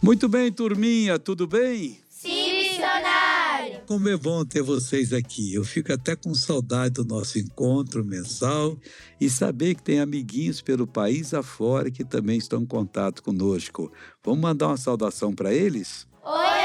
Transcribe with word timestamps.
Muito 0.00 0.28
bem, 0.28 0.52
turminha, 0.52 1.18
tudo 1.18 1.44
bem? 1.44 1.98
Sim, 2.08 2.52
missionário! 2.52 3.80
Como 3.84 4.08
é 4.08 4.16
bom 4.16 4.44
ter 4.44 4.62
vocês 4.62 5.12
aqui. 5.12 5.52
Eu 5.52 5.64
fico 5.64 5.92
até 5.92 6.14
com 6.14 6.32
saudade 6.34 6.94
do 6.94 7.04
nosso 7.04 7.36
encontro 7.36 8.04
mensal 8.04 8.78
e 9.20 9.28
saber 9.28 9.74
que 9.74 9.82
tem 9.82 9.98
amiguinhos 9.98 10.62
pelo 10.62 10.86
país 10.86 11.34
afora 11.34 11.90
que 11.90 12.04
também 12.04 12.38
estão 12.38 12.62
em 12.62 12.66
contato 12.66 13.24
conosco. 13.24 13.90
Vamos 14.22 14.40
mandar 14.40 14.68
uma 14.68 14.76
saudação 14.76 15.34
para 15.34 15.52
eles? 15.52 16.06
Oi, 16.22 16.57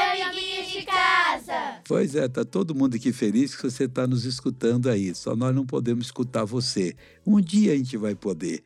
Pois 1.85 2.15
é, 2.15 2.27
tá 2.27 2.45
todo 2.45 2.75
mundo 2.75 2.95
aqui 2.95 3.11
feliz 3.11 3.55
que 3.55 3.63
você 3.63 3.85
está 3.85 4.07
nos 4.07 4.25
escutando 4.25 4.89
aí. 4.89 5.13
Só 5.13 5.35
nós 5.35 5.53
não 5.53 5.65
podemos 5.65 6.05
escutar 6.05 6.45
você. 6.45 6.95
Um 7.25 7.41
dia 7.41 7.73
a 7.73 7.75
gente 7.75 7.97
vai 7.97 8.15
poder. 8.15 8.63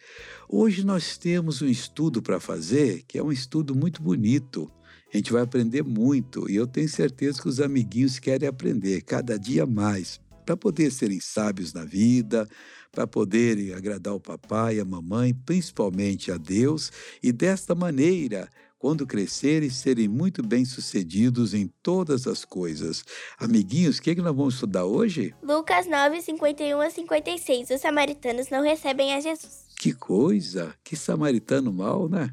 Hoje 0.48 0.86
nós 0.86 1.18
temos 1.18 1.62
um 1.62 1.68
estudo 1.68 2.22
para 2.22 2.40
fazer 2.40 3.04
que 3.08 3.18
é 3.18 3.24
um 3.24 3.32
estudo 3.32 3.76
muito 3.76 4.02
bonito. 4.02 4.72
A 5.14 5.18
gente 5.18 5.32
vai 5.32 5.42
aprender 5.42 5.84
muito 5.84 6.50
e 6.50 6.56
eu 6.56 6.68
tenho 6.68 6.90
certeza 6.90 7.42
que 7.42 7.48
os 7.48 7.60
amiguinhos 7.60 8.20
querem 8.20 8.48
aprender 8.48 9.02
cada 9.02 9.38
dia 9.38 9.66
mais 9.66 10.20
para 10.46 10.56
poder 10.56 10.92
serem 10.92 11.20
sábios 11.20 11.74
na 11.74 11.84
vida, 11.84 12.48
para 12.98 13.06
poderem 13.06 13.76
agradar 13.76 14.16
o 14.16 14.20
papai, 14.20 14.80
a 14.80 14.86
mamãe, 14.86 15.32
principalmente 15.32 16.32
a 16.32 16.38
Deus, 16.38 16.92
e 17.22 17.32
desta 17.32 17.76
maneira 17.76 18.50
quando 18.80 19.06
crescerem, 19.06 19.70
serem 19.70 20.08
muito 20.08 20.42
bem-sucedidos 20.42 21.54
em 21.54 21.68
todas 21.84 22.26
as 22.26 22.44
coisas. 22.44 23.04
Amiguinhos, 23.38 23.98
o 23.98 24.02
que, 24.02 24.12
é 24.12 24.16
que 24.16 24.22
nós 24.22 24.36
vamos 24.36 24.56
estudar 24.56 24.86
hoje? 24.86 25.34
Lucas 25.44 25.88
9, 25.88 26.22
51 26.22 26.82
a 26.82 26.90
56. 26.90 27.70
Os 27.72 27.82
samaritanos 27.82 28.50
não 28.50 28.64
recebem 28.64 29.14
a 29.14 29.20
Jesus. 29.20 29.66
Que 29.80 29.94
coisa! 29.94 30.74
Que 30.84 30.96
samaritano 30.96 31.72
mal, 31.72 32.08
né? 32.10 32.32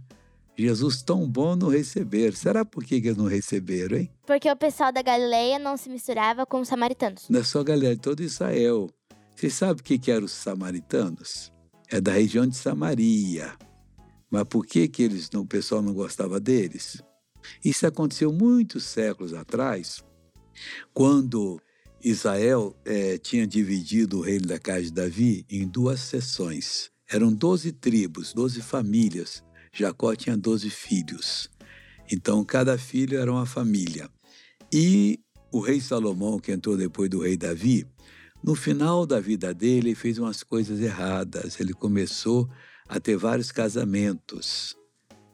Jesus 0.57 1.03
tão 1.03 1.29
bom 1.29 1.57
não 1.57 1.69
receber. 1.69 2.35
Será 2.35 2.65
por 2.65 2.85
que 2.85 2.95
eles 2.95 3.17
não 3.17 3.27
receberam, 3.27 3.99
hein? 3.99 4.11
Porque 4.27 4.51
o 4.51 4.57
pessoal 4.57 4.93
da 4.93 5.03
Galileia 5.03 5.59
não 5.59 5.77
se 5.77 5.91
misturava 5.91 6.47
com 6.47 6.61
os 6.61 6.69
samaritanos. 6.69 7.29
Não 7.29 7.41
é 7.41 7.45
só 7.45 7.63
galera, 7.63 7.97
todo 7.97 8.23
Israel. 8.23 8.89
Você 9.35 9.51
sabe 9.51 9.81
o 9.81 9.85
que, 9.85 10.11
eram 10.11 10.27
os 10.27 10.33
samaritanos? 10.33 11.53
É 11.89 12.01
da 12.01 12.13
região 12.13 12.47
de 12.47 12.57
Samaria. 12.57 13.53
Mas 14.31 14.45
por 14.45 14.65
que, 14.65 14.89
que 14.89 15.03
eles, 15.03 15.29
o 15.35 15.45
pessoal 15.45 15.83
não 15.83 15.93
gostava 15.93 16.41
deles? 16.41 17.03
Isso 17.65 17.87
aconteceu 17.87 18.33
muitos 18.33 18.85
séculos 18.85 19.35
atrás, 19.35 20.03
quando 20.93 21.61
Israel 22.03 22.77
é, 22.85 23.19
tinha 23.19 23.47
dividido 23.47 24.19
o 24.19 24.21
reino 24.21 24.47
da 24.47 24.59
casa 24.59 24.83
de 24.83 24.93
Davi 24.93 25.45
em 25.51 25.67
duas 25.67 26.01
seções. 26.01 26.91
Eram 27.09 27.33
doze 27.33 27.73
tribos, 27.73 28.33
doze 28.33 28.63
famílias. 28.63 29.43
Jacó 29.73 30.15
tinha 30.15 30.37
doze 30.37 30.71
filhos. 30.71 31.51
Então, 32.11 32.45
cada 32.45 32.79
filho 32.79 33.19
era 33.19 33.31
uma 33.31 33.47
família. 33.47 34.09
E 34.73 35.21
o 35.51 35.61
rei 35.61 35.81
Salomão, 35.81 36.39
que 36.39 36.53
entrou 36.53 36.77
depois 36.77 37.11
do 37.11 37.21
rei 37.21 37.37
Davi, 37.37 37.87
no 38.45 38.55
final 38.55 39.07
da 39.07 39.19
vida 39.21 39.55
dele, 39.55 39.89
ele 39.89 39.95
fez 39.95 40.19
umas 40.19 40.43
coisas 40.43 40.79
erradas. 40.79 41.59
Ele 41.59 41.73
começou 41.73 42.47
a 42.87 43.01
ter 43.01 43.17
vários 43.17 43.51
casamentos. 43.51 44.77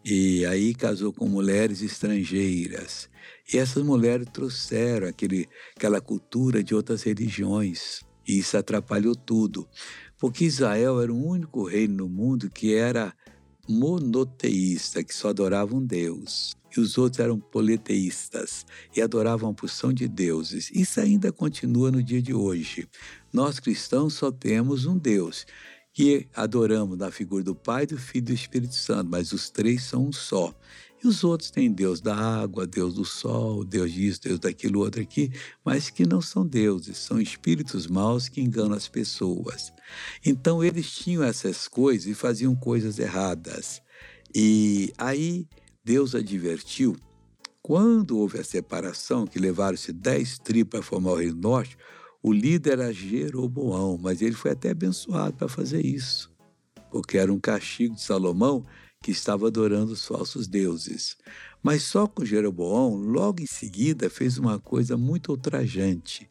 E 0.05 0.47
aí 0.47 0.73
casou 0.73 1.13
com 1.13 1.29
mulheres 1.29 1.83
estrangeiras. 1.83 3.11
E 3.53 3.59
essas 3.59 3.83
mulheres 3.83 4.29
trouxeram 4.33 5.09
aquele, 5.09 5.49
aquela 5.77 6.01
cultura 6.01 6.63
de 6.63 6.73
outras 6.73 7.03
religiões. 7.03 8.05
E 8.29 8.39
isso 8.39 8.57
atrapalhou 8.57 9.17
tudo. 9.17 9.69
Porque 10.17 10.45
Israel 10.45 11.01
era 11.01 11.13
o 11.13 11.27
único 11.27 11.65
reino 11.65 11.97
no 11.97 12.09
mundo 12.09 12.49
que 12.49 12.77
era 12.77 13.13
monoteísta, 13.71 15.05
que 15.05 15.15
só 15.15 15.29
adorava 15.29 15.75
um 15.75 15.85
Deus. 15.85 16.57
E 16.77 16.81
os 16.81 16.99
outros 16.99 17.21
eram 17.21 17.39
politeístas 17.39 18.67
e 18.95 19.01
adoravam 19.01 19.49
uma 19.49 19.55
porção 19.55 19.93
de 19.93 20.07
deuses. 20.07 20.71
Isso 20.73 21.01
ainda 21.01 21.33
continua 21.33 21.91
no 21.91 22.03
dia 22.03 22.21
de 22.21 22.35
hoje. 22.35 22.89
Nós 23.33 23.59
cristãos 23.61 24.15
só 24.15 24.31
temos 24.31 24.87
um 24.87 24.97
Deus 24.97 25.47
que 25.93 26.29
adoramos 26.35 26.97
na 26.97 27.11
figura 27.11 27.43
do 27.43 27.55
Pai, 27.55 27.87
do 27.87 27.99
Filho 27.99 28.25
e 28.25 28.27
do 28.27 28.33
Espírito 28.33 28.75
Santo, 28.75 29.11
mas 29.11 29.33
os 29.33 29.51
três 29.51 29.83
são 29.83 30.07
um 30.07 30.13
só. 30.13 30.55
E 31.03 31.09
os 31.09 31.25
outros 31.25 31.51
têm 31.51 31.73
Deus 31.73 32.01
da 32.01 32.15
água, 32.15 32.67
Deus 32.67 32.95
do 32.95 33.05
sol, 33.05 33.65
Deus 33.65 33.91
disso, 33.91 34.21
Deus 34.23 34.39
daquilo 34.39 34.81
outro 34.81 35.01
aqui, 35.01 35.33
mas 35.65 35.91
que 35.91 36.07
não 36.07 36.21
são 36.21 36.47
deuses, 36.47 36.99
são 36.99 37.21
espíritos 37.21 37.87
maus 37.87 38.29
que 38.29 38.41
enganam 38.41 38.77
as 38.77 38.87
pessoas. 38.87 39.73
Então 40.25 40.63
eles 40.63 40.91
tinham 40.91 41.23
essas 41.23 41.69
coisas 41.69 42.07
e 42.07 42.15
faziam 42.15 42.55
coisas 42.55 42.99
erradas. 42.99 43.81
E 44.35 44.93
aí 44.97 45.49
Deus 45.85 46.15
advertiu, 46.15 46.97
quando 47.63 48.19
houve 48.19 48.39
a 48.39 48.45
separação, 48.45 49.27
que 49.27 49.39
levaram-se 49.39 49.93
dez 49.93 50.39
tribos 50.39 50.71
para 50.71 50.83
formar 50.83 51.13
o 51.13 51.17
Reino 51.17 51.41
Norte, 51.41 51.77
o 52.23 52.33
líder 52.33 52.75
era 52.75 52.93
Jeroboão, 52.93 53.99
mas 53.99 54.21
ele 54.21 54.35
foi 54.35 54.53
até 54.53 54.71
abençoado 54.71 55.37
para 55.37 55.49
fazer 55.49 55.85
isso, 55.85 56.31
porque 56.91 57.17
era 57.19 57.33
um 57.33 57.41
castigo 57.41 57.95
de 57.95 58.03
Salomão 58.03 58.65
que 59.03 59.11
estava 59.11 59.47
adorando 59.47 59.93
os 59.93 60.05
falsos 60.05 60.47
deuses. 60.47 61.17
Mas 61.63 61.83
só 61.83 62.07
com 62.07 62.25
Jeroboão, 62.25 62.95
logo 62.95 63.43
em 63.43 63.47
seguida, 63.47 64.11
fez 64.11 64.39
uma 64.39 64.59
coisa 64.59 64.97
muito 64.97 65.31
ultrajante. 65.31 66.30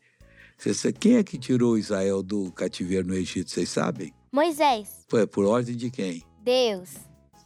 Quem 0.99 1.15
é 1.15 1.23
que 1.23 1.37
tirou 1.37 1.77
Israel 1.77 2.21
do 2.21 2.51
cativeiro 2.51 3.07
no 3.07 3.13
Egito, 3.13 3.49
vocês 3.49 3.69
sabem? 3.69 4.13
Moisés. 4.31 5.05
Foi 5.07 5.25
por 5.25 5.45
ordem 5.45 5.75
de 5.75 5.89
quem? 5.89 6.23
Deus. 6.43 6.89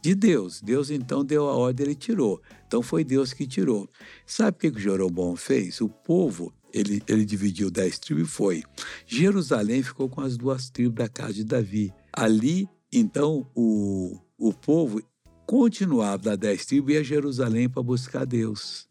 De 0.02 0.14
Deus. 0.14 0.60
Deus 0.60 0.90
então 0.90 1.24
deu 1.24 1.48
a 1.48 1.54
ordem, 1.54 1.86
ele 1.86 1.94
tirou. 1.94 2.42
Então 2.66 2.82
foi 2.82 3.04
Deus 3.04 3.32
que 3.32 3.46
tirou. 3.46 3.88
Sabe 4.26 4.56
o 4.56 4.60
que, 4.60 4.70
que 4.72 4.80
Jeroboão 4.80 5.36
fez? 5.36 5.80
O 5.80 5.88
povo 5.88 6.52
ele, 6.72 7.00
ele 7.06 7.24
dividiu 7.24 7.70
dez 7.70 7.98
tribos 8.00 8.24
e 8.24 8.30
foi. 8.30 8.62
Jerusalém 9.06 9.82
ficou 9.82 10.08
com 10.08 10.20
as 10.20 10.36
duas 10.36 10.68
tribos 10.68 10.96
da 10.96 11.08
casa 11.08 11.34
de 11.34 11.44
Davi. 11.44 11.94
Ali, 12.12 12.68
então, 12.92 13.48
o, 13.54 14.18
o 14.36 14.52
povo 14.52 15.00
continuava 15.46 16.18
da 16.18 16.36
dez 16.36 16.66
tribos 16.66 16.90
e 16.90 16.94
ia 16.94 17.00
a 17.00 17.04
Jerusalém 17.04 17.68
para 17.68 17.82
buscar 17.82 18.26
Deus. 18.26 18.88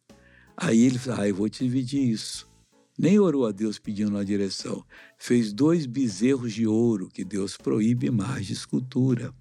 Aí 0.55 0.85
ele 0.85 0.97
falou, 0.97 1.21
ah, 1.21 1.27
eu 1.27 1.35
vou 1.35 1.49
te 1.49 1.63
dividir 1.63 2.09
isso. 2.09 2.52
Nem 2.97 3.19
orou 3.19 3.45
a 3.45 3.51
Deus 3.51 3.79
pedindo 3.79 4.11
uma 4.11 4.23
direção. 4.23 4.85
Fez 5.17 5.51
dois 5.51 5.85
bezerros 5.85 6.53
de 6.53 6.67
ouro, 6.67 7.09
que 7.09 7.23
Deus 7.23 7.57
proíbe 7.57 8.11
mais 8.11 8.45
de 8.45 8.53
escultura. 8.53 9.33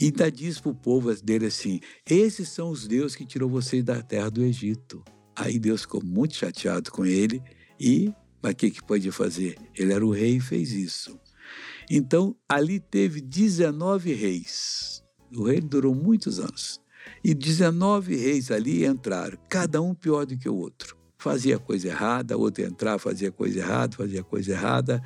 E 0.00 0.06
ainda 0.06 0.30
disse 0.30 0.60
para 0.60 0.72
o 0.72 0.74
povo 0.74 1.14
dele 1.22 1.46
assim: 1.46 1.80
Esses 2.08 2.48
são 2.48 2.70
os 2.70 2.88
deuses 2.88 3.16
que 3.16 3.26
tirou 3.26 3.48
vocês 3.48 3.84
da 3.84 4.02
terra 4.02 4.30
do 4.30 4.42
Egito. 4.42 5.04
Aí 5.36 5.58
Deus 5.58 5.82
ficou 5.82 6.02
muito 6.04 6.34
chateado 6.34 6.90
com 6.90 7.06
ele 7.06 7.42
e, 7.78 8.12
mas 8.42 8.52
o 8.52 8.56
que, 8.56 8.70
que 8.70 8.82
podia 8.82 9.12
fazer? 9.12 9.56
Ele 9.74 9.92
era 9.92 10.04
o 10.04 10.10
rei 10.10 10.36
e 10.36 10.40
fez 10.40 10.72
isso. 10.72 11.18
Então, 11.88 12.36
ali 12.48 12.80
teve 12.80 13.20
19 13.20 14.12
reis. 14.12 15.02
O 15.34 15.44
rei 15.44 15.60
durou 15.60 15.94
muitos 15.94 16.38
anos. 16.38 16.80
E 17.24 17.34
19 17.34 18.16
reis 18.16 18.50
ali 18.50 18.84
entraram, 18.84 19.38
cada 19.48 19.80
um 19.80 19.94
pior 19.94 20.26
do 20.26 20.36
que 20.36 20.48
o 20.48 20.56
outro. 20.56 20.99
Fazia 21.20 21.58
coisa 21.58 21.86
errada, 21.88 22.34
outro 22.34 22.64
entrava, 22.64 22.98
fazia 22.98 23.30
coisa 23.30 23.58
errada, 23.58 23.94
fazia 23.94 24.24
coisa 24.24 24.52
errada. 24.52 25.02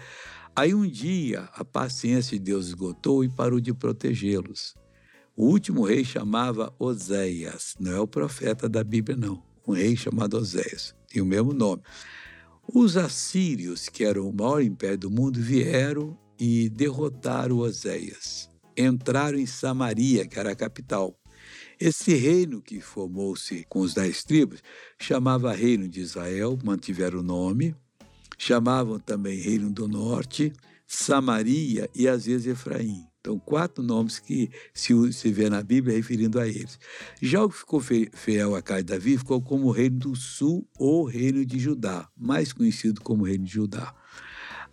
Aí 0.54 0.72
um 0.72 0.86
dia 0.86 1.48
a 1.52 1.64
paciência 1.64 2.38
de 2.38 2.44
Deus 2.44 2.68
esgotou 2.68 3.24
e 3.24 3.28
parou 3.28 3.58
de 3.58 3.74
protegê-los. 3.74 4.76
O 5.36 5.46
último 5.46 5.82
rei 5.82 6.04
chamava 6.04 6.72
Oséias, 6.78 7.74
não 7.80 7.90
é 7.90 7.98
o 7.98 8.06
profeta 8.06 8.68
da 8.68 8.84
Bíblia, 8.84 9.16
não. 9.16 9.42
Um 9.66 9.72
rei 9.72 9.96
chamado 9.96 10.36
Oséias, 10.36 10.94
tem 11.08 11.20
o 11.20 11.26
mesmo 11.26 11.52
nome. 11.52 11.82
Os 12.72 12.96
assírios, 12.96 13.88
que 13.88 14.04
eram 14.04 14.28
o 14.28 14.32
maior 14.32 14.62
império 14.62 14.98
do 14.98 15.10
mundo, 15.10 15.40
vieram 15.40 16.16
e 16.38 16.68
derrotaram 16.68 17.58
Oséias. 17.58 18.48
Entraram 18.76 19.36
em 19.36 19.46
Samaria, 19.46 20.28
que 20.28 20.38
era 20.38 20.52
a 20.52 20.56
capital. 20.56 21.18
Esse 21.80 22.14
reino 22.14 22.62
que 22.62 22.80
formou-se 22.80 23.64
com 23.68 23.80
os 23.80 23.94
dez 23.94 24.22
tribos 24.24 24.62
chamava 24.98 25.52
Reino 25.52 25.88
de 25.88 26.00
Israel, 26.00 26.58
mantiveram 26.62 27.20
o 27.20 27.22
nome, 27.22 27.74
chamavam 28.38 28.98
também 28.98 29.38
Reino 29.38 29.70
do 29.70 29.88
Norte, 29.88 30.52
Samaria 30.86 31.88
e 31.94 32.06
às 32.06 32.26
vezes 32.26 32.46
Efraim. 32.46 33.06
Então, 33.20 33.38
quatro 33.38 33.82
nomes 33.82 34.18
que 34.18 34.50
se, 34.74 34.92
se 35.12 35.32
vê 35.32 35.48
na 35.48 35.62
Bíblia 35.62 35.96
referindo 35.96 36.38
a 36.38 36.46
eles. 36.46 36.78
Já 37.22 37.42
o 37.42 37.48
que 37.48 37.56
ficou 37.56 37.80
fiel 37.80 38.54
a 38.54 38.60
casa 38.60 38.82
de 38.82 38.92
Davi 38.92 39.16
ficou 39.16 39.40
como 39.40 39.70
Reino 39.70 39.98
do 39.98 40.14
Sul 40.14 40.68
ou 40.78 41.04
Reino 41.04 41.44
de 41.44 41.58
Judá, 41.58 42.06
mais 42.14 42.52
conhecido 42.52 43.00
como 43.00 43.24
Reino 43.24 43.44
de 43.44 43.52
Judá. 43.52 43.94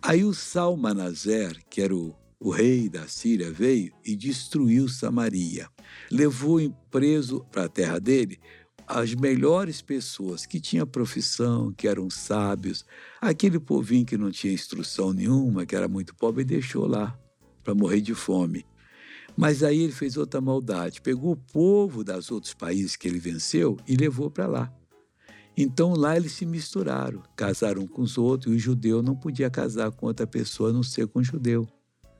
Aí 0.02 0.22
o 0.22 0.34
Salmanazer, 0.34 1.62
que 1.70 1.80
era 1.80 1.96
o, 1.96 2.14
o 2.42 2.50
rei 2.50 2.88
da 2.88 3.06
Síria, 3.06 3.52
veio 3.52 3.92
e 4.04 4.16
destruiu 4.16 4.88
Samaria. 4.88 5.68
Levou 6.10 6.58
preso 6.90 7.46
para 7.52 7.64
a 7.64 7.68
terra 7.68 8.00
dele 8.00 8.40
as 8.84 9.14
melhores 9.14 9.80
pessoas 9.80 10.44
que 10.44 10.60
tinham 10.60 10.84
profissão, 10.84 11.72
que 11.72 11.86
eram 11.86 12.10
sábios, 12.10 12.84
aquele 13.20 13.60
povinho 13.60 14.04
que 14.04 14.18
não 14.18 14.30
tinha 14.30 14.52
instrução 14.52 15.12
nenhuma, 15.12 15.64
que 15.64 15.76
era 15.76 15.86
muito 15.86 16.16
pobre, 16.16 16.42
deixou 16.42 16.86
lá 16.86 17.16
para 17.62 17.76
morrer 17.76 18.00
de 18.00 18.12
fome. 18.12 18.66
Mas 19.36 19.62
aí 19.62 19.80
ele 19.80 19.92
fez 19.92 20.16
outra 20.16 20.40
maldade, 20.40 21.00
pegou 21.00 21.32
o 21.32 21.36
povo 21.36 22.02
dos 22.02 22.30
outros 22.30 22.52
países 22.52 22.96
que 22.96 23.06
ele 23.06 23.20
venceu 23.20 23.78
e 23.86 23.94
levou 23.94 24.28
para 24.28 24.48
lá. 24.48 24.72
Então 25.56 25.94
lá 25.94 26.16
eles 26.16 26.32
se 26.32 26.44
misturaram, 26.44 27.22
casaram 27.36 27.86
com 27.86 28.02
os 28.02 28.18
outros, 28.18 28.52
e 28.52 28.56
o 28.56 28.58
judeu 28.58 29.00
não 29.00 29.14
podia 29.14 29.48
casar 29.48 29.92
com 29.92 30.06
outra 30.06 30.26
pessoa 30.26 30.70
a 30.70 30.72
não 30.72 30.82
ser 30.82 31.06
com 31.06 31.20
o 31.20 31.24
judeu, 31.24 31.68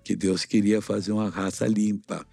que 0.02 0.16
Deus 0.16 0.44
queria 0.44 0.81
fazer 0.81 1.12
uma 1.12 1.28
raça 1.28 1.66
limpa. 1.66 2.26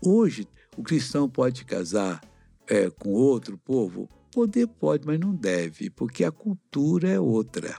Hoje, 0.00 0.46
o 0.76 0.82
cristão 0.82 1.28
pode 1.28 1.64
casar 1.64 2.20
é, 2.66 2.90
com 2.90 3.10
outro 3.10 3.56
povo? 3.58 4.08
Poder 4.32 4.66
pode, 4.66 5.06
mas 5.06 5.18
não 5.18 5.34
deve, 5.34 5.88
porque 5.90 6.24
a 6.24 6.30
cultura 6.30 7.08
é 7.08 7.20
outra. 7.20 7.76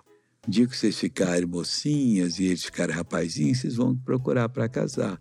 Dia 0.48 0.66
que 0.66 0.76
vocês 0.76 0.98
ficarem 0.98 1.46
mocinhas 1.46 2.40
e 2.40 2.46
eles 2.46 2.64
ficarem 2.64 2.96
rapazinhos, 2.96 3.60
vocês 3.60 3.76
vão 3.76 3.96
procurar 3.96 4.50
para 4.50 4.68
casar. 4.68 5.20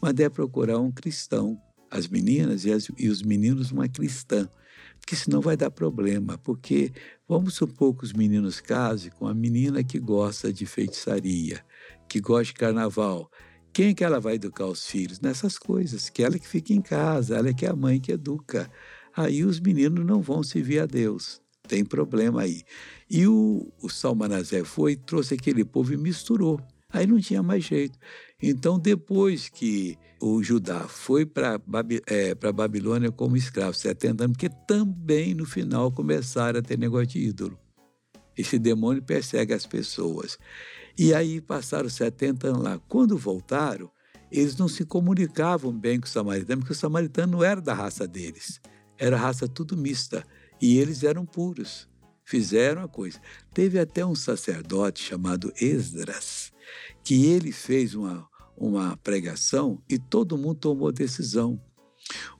Mas 0.00 0.14
deve 0.14 0.30
procurar 0.30 0.78
um 0.78 0.92
cristão, 0.92 1.60
as 1.90 2.06
meninas 2.06 2.64
e, 2.64 2.72
as, 2.72 2.88
e 2.96 3.08
os 3.08 3.22
meninos 3.22 3.72
uma 3.72 3.88
cristã 3.88 4.48
porque 5.08 5.16
senão 5.16 5.40
vai 5.40 5.56
dar 5.56 5.70
problema. 5.70 6.36
Porque 6.36 6.92
vamos 7.26 7.54
supor 7.54 7.96
que 7.96 8.04
os 8.04 8.12
meninos 8.12 8.60
casem 8.60 9.10
com 9.12 9.26
a 9.26 9.32
menina 9.32 9.82
que 9.82 9.98
gosta 9.98 10.52
de 10.52 10.66
feitiçaria, 10.66 11.64
que 12.06 12.20
gosta 12.20 12.52
de 12.52 12.54
carnaval. 12.54 13.30
Quem 13.78 13.90
é 13.90 13.94
que 13.94 14.02
ela 14.02 14.18
vai 14.18 14.34
educar 14.34 14.66
os 14.66 14.88
filhos? 14.88 15.20
Nessas 15.20 15.56
coisas, 15.56 16.10
que 16.10 16.24
ela 16.24 16.36
que 16.36 16.48
fica 16.48 16.72
em 16.72 16.82
casa, 16.82 17.36
ela 17.36 17.50
é 17.50 17.54
que 17.54 17.64
é 17.64 17.68
a 17.68 17.76
mãe 17.76 18.00
que 18.00 18.10
educa. 18.10 18.68
Aí 19.16 19.44
os 19.44 19.60
meninos 19.60 20.04
não 20.04 20.20
vão 20.20 20.42
servir 20.42 20.80
a 20.80 20.84
Deus. 20.84 21.40
Tem 21.62 21.84
problema 21.84 22.42
aí. 22.42 22.64
E 23.08 23.24
o, 23.28 23.72
o 23.80 23.88
Salmanazé 23.88 24.64
foi, 24.64 24.96
trouxe 24.96 25.34
aquele 25.34 25.64
povo 25.64 25.92
e 25.92 25.96
misturou. 25.96 26.60
Aí 26.92 27.06
não 27.06 27.20
tinha 27.20 27.40
mais 27.40 27.62
jeito. 27.62 27.96
Então, 28.42 28.80
depois 28.80 29.48
que 29.48 29.96
o 30.20 30.42
Judá 30.42 30.80
foi 30.88 31.24
para 31.24 31.60
é, 32.08 32.32
a 32.32 32.52
Babilônia 32.52 33.12
como 33.12 33.36
escravo, 33.36 33.74
70 33.74 34.24
anos, 34.24 34.36
porque 34.36 34.52
também 34.66 35.34
no 35.34 35.46
final 35.46 35.92
começaram 35.92 36.58
a 36.58 36.62
ter 36.62 36.76
negócio 36.76 37.06
de 37.06 37.20
ídolo. 37.20 37.56
Esse 38.36 38.58
demônio 38.58 39.04
persegue 39.04 39.54
as 39.54 39.66
pessoas. 39.66 40.36
E 40.98 41.14
aí 41.14 41.40
passaram 41.40 41.88
70 41.88 42.48
anos 42.48 42.62
lá. 42.62 42.80
Quando 42.88 43.16
voltaram, 43.16 43.88
eles 44.32 44.56
não 44.56 44.66
se 44.66 44.84
comunicavam 44.84 45.72
bem 45.72 46.00
com 46.00 46.06
os 46.06 46.12
samaritanos, 46.12 46.62
porque 46.62 46.72
os 46.72 46.78
samaritanos 46.78 47.30
não 47.30 47.44
eram 47.44 47.62
da 47.62 47.72
raça 47.72 48.06
deles. 48.06 48.60
Era 48.98 49.16
raça 49.16 49.46
tudo 49.46 49.76
mista. 49.76 50.24
E 50.60 50.76
eles 50.76 51.04
eram 51.04 51.24
puros. 51.24 51.88
Fizeram 52.24 52.82
a 52.82 52.88
coisa. 52.88 53.20
Teve 53.54 53.78
até 53.78 54.04
um 54.04 54.14
sacerdote 54.14 55.02
chamado 55.02 55.52
Esdras, 55.60 56.52
que 57.04 57.26
ele 57.26 57.52
fez 57.52 57.94
uma, 57.94 58.28
uma 58.56 58.96
pregação 58.96 59.80
e 59.88 59.98
todo 59.98 60.36
mundo 60.36 60.56
tomou 60.56 60.90
decisão. 60.90 61.60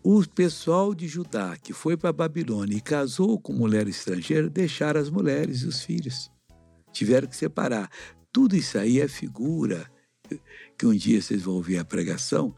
O 0.03 0.27
pessoal 0.27 0.95
de 0.95 1.07
Judá 1.07 1.57
que 1.57 1.73
foi 1.73 1.97
para 1.97 2.13
Babilônia 2.13 2.77
e 2.77 2.81
casou 2.81 3.39
com 3.39 3.53
mulher 3.53 3.87
estrangeira 3.87 4.51
deixaram 4.51 5.01
as 5.01 5.11
mulheres 5.11 5.63
e 5.63 5.67
os 5.67 5.81
filhos. 5.81 6.31
Tiveram 6.93 7.29
que 7.29 7.37
separar. 7.37 7.89
Tudo 8.38 8.55
isso 8.55 8.79
aí 8.79 9.00
é 9.00 9.08
figura 9.08 9.90
que 10.79 10.87
um 10.87 10.94
dia 10.94 11.20
vocês 11.20 11.43
vão 11.43 11.55
ouvir 11.55 11.76
a 11.76 11.85
pregação 11.85 12.55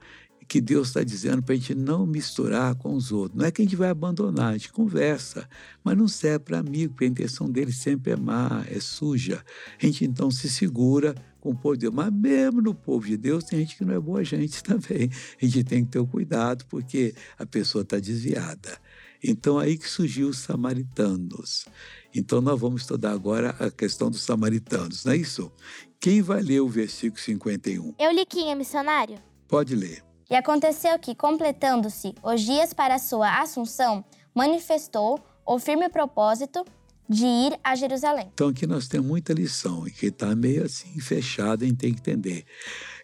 que 0.46 0.60
Deus 0.60 0.88
está 0.88 1.02
dizendo 1.02 1.42
para 1.42 1.54
a 1.54 1.56
gente 1.56 1.74
não 1.74 2.04
misturar 2.04 2.74
com 2.74 2.92
os 2.92 3.10
outros. 3.10 3.38
Não 3.40 3.46
é 3.46 3.50
que 3.50 3.62
a 3.62 3.64
gente 3.64 3.76
vai 3.76 3.88
abandonar, 3.88 4.50
a 4.50 4.52
gente 4.58 4.70
conversa, 4.70 5.48
mas 5.82 5.96
não 5.96 6.06
serve 6.06 6.40
para 6.40 6.58
amigo, 6.58 6.92
porque 6.92 7.06
a 7.06 7.08
intenção 7.08 7.48
dele 7.48 7.72
sempre 7.72 8.12
é 8.12 8.16
má, 8.16 8.62
é 8.68 8.78
suja. 8.78 9.42
A 9.82 9.86
gente 9.86 10.04
então 10.04 10.30
se 10.30 10.50
segura 10.50 11.14
com 11.40 11.52
o 11.52 11.56
povo 11.56 11.76
de 11.76 11.80
Deus. 11.86 11.94
Mas 11.94 12.12
mesmo 12.12 12.60
no 12.60 12.74
povo 12.74 13.06
de 13.06 13.16
Deus 13.16 13.44
tem 13.44 13.60
gente 13.60 13.78
que 13.78 13.84
não 13.84 13.94
é 13.94 13.98
boa 13.98 14.22
gente 14.22 14.60
também. 14.62 15.10
A 15.40 15.46
gente 15.46 15.64
tem 15.64 15.82
que 15.82 15.92
ter 15.92 15.98
o 15.98 16.06
cuidado, 16.06 16.66
porque 16.66 17.14
a 17.38 17.46
pessoa 17.46 17.80
está 17.80 17.98
desviada. 17.98 18.78
Então 19.22 19.58
aí 19.58 19.76
que 19.76 19.88
surgiu 19.88 20.28
os 20.28 20.38
samaritanos. 20.38 21.67
Então 22.14 22.40
nós 22.40 22.58
vamos 22.58 22.82
estudar 22.82 23.12
agora 23.12 23.50
a 23.58 23.70
questão 23.70 24.11
dos 24.11 24.22
samaritanos, 24.22 25.05
não 25.05 25.12
é 25.12 25.17
isso? 25.17 25.52
Quem 26.00 26.22
vai 26.22 26.40
ler 26.40 26.61
o 26.61 26.69
versículo 26.69 27.20
51? 27.20 27.94
Eu 27.99 28.11
li 28.11 28.25
quem 28.25 28.50
é 28.50 28.55
missionário? 28.55 29.19
Pode 29.46 29.75
ler. 29.75 30.02
E 30.31 30.34
aconteceu 30.34 30.99
que, 30.99 31.14
completando-se 31.14 32.14
os 32.22 32.40
dias 32.40 32.72
para 32.72 32.94
a 32.94 32.99
sua 32.99 33.40
assunção, 33.40 34.05
manifestou 34.34 35.20
o 35.44 35.58
firme 35.58 35.88
propósito 35.88 36.64
de 37.08 37.26
ir 37.26 37.58
a 37.64 37.75
Jerusalém. 37.75 38.31
Então 38.32 38.49
aqui 38.49 38.66
nós 38.66 38.87
temos 38.87 39.08
muita 39.08 39.32
lição, 39.32 39.87
e 39.87 39.90
que 39.90 40.06
está 40.06 40.34
meio 40.37 40.64
assim 40.64 40.99
fechado, 41.00 41.64
a 41.64 41.66
gente 41.66 41.78
tem 41.78 41.93
que 41.93 41.99
entender. 41.99 42.44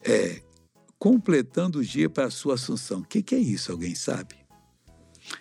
É, 0.05 0.41
completando 0.99 1.81
o 1.81 1.85
dia 1.85 2.09
para 2.09 2.27
a 2.27 2.31
sua 2.31 2.55
assunção. 2.55 3.01
O 3.01 3.05
que, 3.05 3.23
que 3.23 3.35
é 3.35 3.39
isso? 3.39 3.73
Alguém 3.73 3.95
sabe? 3.95 4.46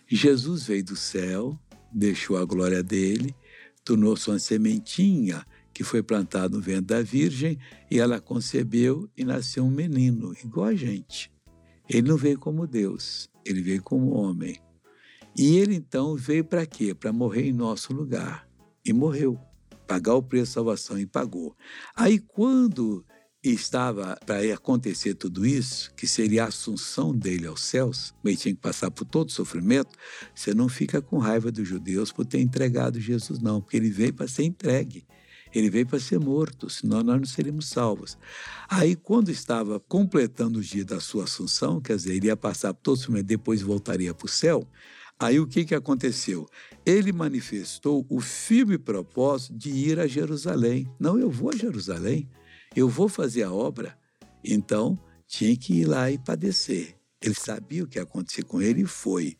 Jesus 0.08 0.68
veio 0.68 0.84
do 0.84 0.96
céu, 0.96 1.60
deixou 1.92 2.38
a 2.38 2.46
glória 2.46 2.84
dele, 2.84 3.36
tornou-se 3.84 4.30
uma 4.30 4.40
sementinha 4.40 5.46
que 5.74 5.84
foi 5.84 6.02
plantada 6.02 6.56
no 6.56 6.62
ventre 6.62 6.86
da 6.86 7.02
Virgem 7.02 7.60
e 7.92 8.00
ela 8.00 8.20
concebeu 8.20 9.10
e 9.18 9.24
nasceu 9.26 9.66
um 9.66 9.70
menino, 9.70 10.34
igual 10.44 10.68
a 10.68 10.76
gente. 10.76 11.32
Ele 11.90 12.08
não 12.08 12.18
veio 12.18 12.40
como 12.40 12.66
Deus, 12.66 13.30
ele 13.46 13.62
veio 13.62 13.84
como 13.84 14.12
homem. 14.12 14.58
E 15.38 15.58
ele 15.58 15.76
então 15.76 16.16
veio 16.16 16.46
para 16.46 16.66
quê? 16.66 16.94
Para 16.94 17.12
morrer 17.12 17.50
em 17.50 17.54
nosso 17.54 17.94
lugar. 17.94 18.48
E 18.86 18.94
morreu. 18.94 19.38
Pagar 19.86 20.16
o 20.16 20.24
preço 20.24 20.52
da 20.52 20.54
salvação 20.54 20.98
e 20.98 21.06
pagou. 21.06 21.56
Aí 21.96 22.18
quando 22.18 23.06
estava 23.50 24.18
para 24.26 24.42
acontecer 24.54 25.16
tudo 25.16 25.46
isso, 25.46 25.94
que 25.96 26.08
seria 26.08 26.46
a 26.46 26.48
assunção 26.48 27.14
dele 27.14 27.48
aos 27.48 27.62
céus, 27.62 28.14
ele 28.24 28.38
tinha 28.38 28.56
que 28.56 28.62
passar 28.62 28.90
por 28.92 29.06
todo 29.06 29.30
o 29.30 29.32
sofrimento, 29.32 29.90
você 30.34 30.54
não 30.54 30.70
fica 30.70 31.02
com 31.02 31.18
raiva 31.18 31.52
dos 31.52 31.68
judeus 31.68 32.12
por 32.12 32.26
ter 32.26 32.40
entregado 32.40 33.00
Jesus, 33.00 33.40
não, 33.40 33.62
porque 33.62 33.78
ele 33.78 33.90
veio 33.90 34.14
para 34.14 34.28
ser 34.28 34.44
entregue. 34.44 35.06
Ele 35.54 35.70
veio 35.70 35.86
para 35.86 36.00
ser 36.00 36.20
morto, 36.20 36.70
senão 36.70 37.02
nós 37.02 37.18
não 37.18 37.26
seríamos 37.26 37.70
salvos. 37.70 38.18
Aí, 38.68 38.94
quando 38.94 39.30
estava 39.30 39.80
completando 39.80 40.60
o 40.60 40.62
dia 40.62 40.84
da 40.84 41.00
sua 41.00 41.24
assunção, 41.24 41.80
quer 41.80 41.96
dizer, 41.96 42.14
ele 42.14 42.28
ia 42.28 42.36
passar 42.36 42.74
por 42.74 42.82
todo 42.82 42.98
sofrimento, 42.98 43.28
depois 43.28 43.62
voltaria 43.62 44.14
para 44.14 44.26
o 44.26 44.30
céu, 44.30 44.68
Aí 45.18 45.40
o 45.40 45.48
que, 45.48 45.64
que 45.64 45.74
aconteceu? 45.74 46.46
Ele 46.86 47.14
manifestou 47.14 48.06
o 48.10 48.20
firme 48.20 48.78
propósito 48.78 49.58
de 49.58 49.70
ir 49.70 49.98
a 49.98 50.08
Jerusalém. 50.08 50.92
Não, 51.00 51.18
eu 51.18 51.32
vou 51.32 51.52
a 51.54 51.56
Jerusalém, 51.56 52.30
eu 52.76 52.90
vou 52.90 53.08
fazer 53.08 53.44
a 53.44 53.52
obra. 53.52 53.98
Então, 54.44 55.00
tinha 55.28 55.56
que 55.56 55.74
ir 55.74 55.86
lá 55.86 56.12
e 56.12 56.18
padecer. 56.18 56.96
Ele 57.22 57.34
sabia 57.34 57.84
o 57.84 57.88
que 57.88 57.98
ia 57.98 58.04
acontecer 58.04 58.44
com 58.44 58.62
ele 58.62 58.84
e 58.84 58.86
foi. 58.86 59.38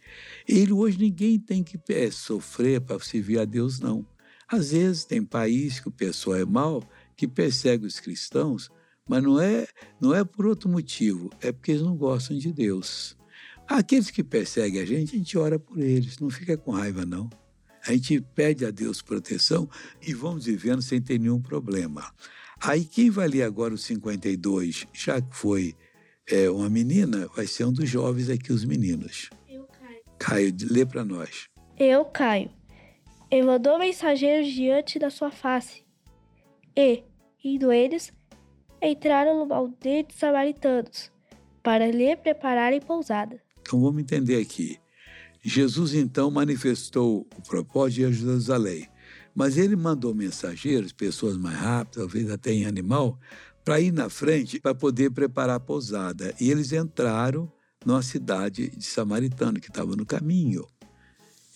Ele 0.48 0.72
hoje 0.72 0.98
ninguém 0.98 1.38
tem 1.38 1.64
que 1.64 1.80
é, 1.90 2.10
sofrer 2.10 2.82
para 2.82 3.00
servir 3.00 3.40
a 3.40 3.46
Deus, 3.46 3.80
não. 3.80 4.06
Às 4.48 4.72
vezes 4.72 5.06
tem 5.06 5.24
país 5.24 5.80
que 5.80 5.88
o 5.88 5.92
pessoal 5.92 6.38
é 6.38 6.46
mau, 6.46 6.84
que 7.16 7.28
persegue 7.28 7.86
os 7.86 8.00
cristãos, 8.00 8.70
mas 9.08 9.22
não 9.22 9.40
é, 9.40 9.68
não 10.00 10.16
é 10.16 10.24
por 10.24 10.46
outro 10.46 10.70
motivo, 10.70 11.30
é 11.42 11.52
porque 11.52 11.72
eles 11.72 11.84
não 11.84 11.96
gostam 11.96 12.38
de 12.38 12.52
Deus. 12.52 13.16
Aqueles 13.68 14.10
que 14.10 14.24
perseguem 14.24 14.82
a 14.82 14.86
gente, 14.86 15.16
a 15.16 15.18
gente 15.18 15.38
ora 15.38 15.60
por 15.60 15.80
eles, 15.80 16.20
não 16.20 16.30
fica 16.30 16.58
com 16.58 16.72
raiva, 16.72 17.06
não. 17.06 17.30
A 17.88 17.92
gente 17.92 18.20
pede 18.20 18.66
a 18.66 18.72
Deus 18.72 19.02
proteção 19.02 19.70
e 20.02 20.14
vamos 20.14 20.46
vivendo 20.46 20.82
sem 20.82 21.00
ter 21.00 21.20
nenhum 21.20 21.42
problema. 21.42 22.12
Aí 22.62 22.86
quem 22.86 23.10
vai 23.10 23.28
ler 23.28 23.44
agora 23.44 23.74
o 23.74 23.78
52, 23.78 24.88
já 24.94 25.22
que 25.22 25.36
foi 25.36 25.76
é, 26.30 26.50
uma 26.50 26.70
menina, 26.70 27.28
vai 27.36 27.46
ser 27.46 27.66
um 27.66 27.74
dos 27.74 27.90
jovens 27.90 28.30
aqui, 28.30 28.52
os 28.52 28.66
meninos. 28.66 29.30
Eu, 29.48 29.66
Caio. 29.66 30.02
Caio, 30.18 30.56
lê 30.72 30.86
para 30.86 31.04
nós. 31.04 31.50
Eu, 31.78 32.06
Caio, 32.06 32.50
e 33.30 33.42
mandou 33.44 33.78
mensageiros 33.78 34.52
diante 34.52 34.98
da 34.98 35.10
sua 35.10 35.32
face. 35.32 35.84
E, 36.76 37.04
indo 37.44 37.72
eles, 37.72 38.12
entraram 38.82 39.46
no 39.46 39.54
aldeia 39.54 40.04
de 40.04 40.14
samaritanos, 40.14 41.12
para 41.62 41.90
lhe 41.90 42.16
prepararem 42.16 42.80
pousada. 42.80 43.42
Então 43.62 43.82
vamos 43.82 44.02
entender 44.02 44.42
aqui. 44.42 44.80
Jesus 45.44 45.94
então 45.94 46.32
manifestou 46.32 47.28
o 47.38 47.42
propósito 47.42 48.10
de 48.10 48.14
Jerusalém, 48.14 48.88
mas 49.36 49.58
ele 49.58 49.76
mandou 49.76 50.16
mensageiros, 50.16 50.94
pessoas 50.94 51.38
mais 51.38 51.58
rápidas, 51.58 52.04
talvez 52.04 52.32
até 52.32 52.52
em 52.52 52.66
animal, 52.66 53.20
para 53.64 53.80
ir 53.80 53.92
na 53.92 54.10
frente 54.10 54.60
para 54.60 54.74
poder 54.74 55.12
preparar 55.12 55.58
a 55.58 55.60
pousada. 55.60 56.34
E 56.40 56.50
eles 56.50 56.72
entraram 56.72 57.52
numa 57.86 58.02
cidade 58.02 58.70
de 58.70 58.86
Samaritano 58.86 59.60
que 59.60 59.70
estava 59.70 59.96
no 59.96 60.06
caminho. 60.06 60.66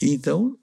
Então 0.02 0.60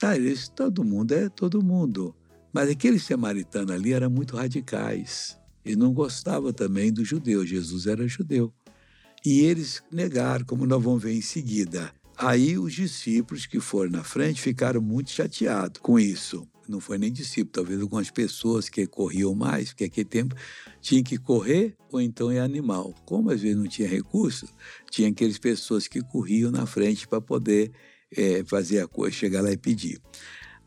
Tá, 0.00 0.16
eles, 0.16 0.48
todo 0.48 0.82
mundo 0.82 1.12
é 1.12 1.28
todo 1.28 1.62
mundo. 1.62 2.16
Mas 2.54 2.70
aqueles 2.70 3.04
samaritanos 3.04 3.70
ali 3.70 3.92
eram 3.92 4.08
muito 4.08 4.34
radicais. 4.34 5.36
E 5.62 5.76
não 5.76 5.92
gostavam 5.92 6.54
também 6.54 6.90
do 6.90 7.04
judeu. 7.04 7.44
Jesus 7.44 7.86
era 7.86 8.08
judeu. 8.08 8.50
E 9.22 9.40
eles 9.40 9.82
negaram, 9.92 10.46
como 10.46 10.64
nós 10.64 10.82
vamos 10.82 11.02
ver 11.02 11.12
em 11.12 11.20
seguida. 11.20 11.92
Aí 12.16 12.56
os 12.56 12.72
discípulos 12.72 13.44
que 13.44 13.60
foram 13.60 13.90
na 13.90 14.02
frente 14.02 14.40
ficaram 14.40 14.80
muito 14.80 15.10
chateados 15.10 15.82
com 15.82 16.00
isso. 16.00 16.48
Não 16.70 16.80
foi 16.80 16.96
nem 16.96 17.12
discípulo, 17.12 17.52
talvez 17.52 17.80
algumas 17.80 18.10
pessoas 18.10 18.68
que 18.68 18.86
corriam 18.86 19.34
mais, 19.34 19.70
porque 19.70 19.84
aquele 19.84 20.08
tempo 20.08 20.34
tinha 20.80 21.02
que 21.02 21.18
correr 21.18 21.76
ou 21.90 22.00
então 22.00 22.30
é 22.30 22.38
animal. 22.38 22.94
Como 23.04 23.30
às 23.30 23.40
vezes 23.40 23.56
não 23.56 23.66
tinha 23.66 23.88
recurso, 23.88 24.48
tinha 24.90 25.08
aquelas 25.08 25.38
pessoas 25.38 25.88
que 25.88 26.00
corriam 26.00 26.50
na 26.50 26.64
frente 26.66 27.06
para 27.06 27.20
poder 27.20 27.72
é, 28.16 28.44
fazer 28.44 28.80
a 28.80 28.88
coisa, 28.88 29.14
chegar 29.14 29.42
lá 29.42 29.50
e 29.50 29.56
pedir. 29.56 30.00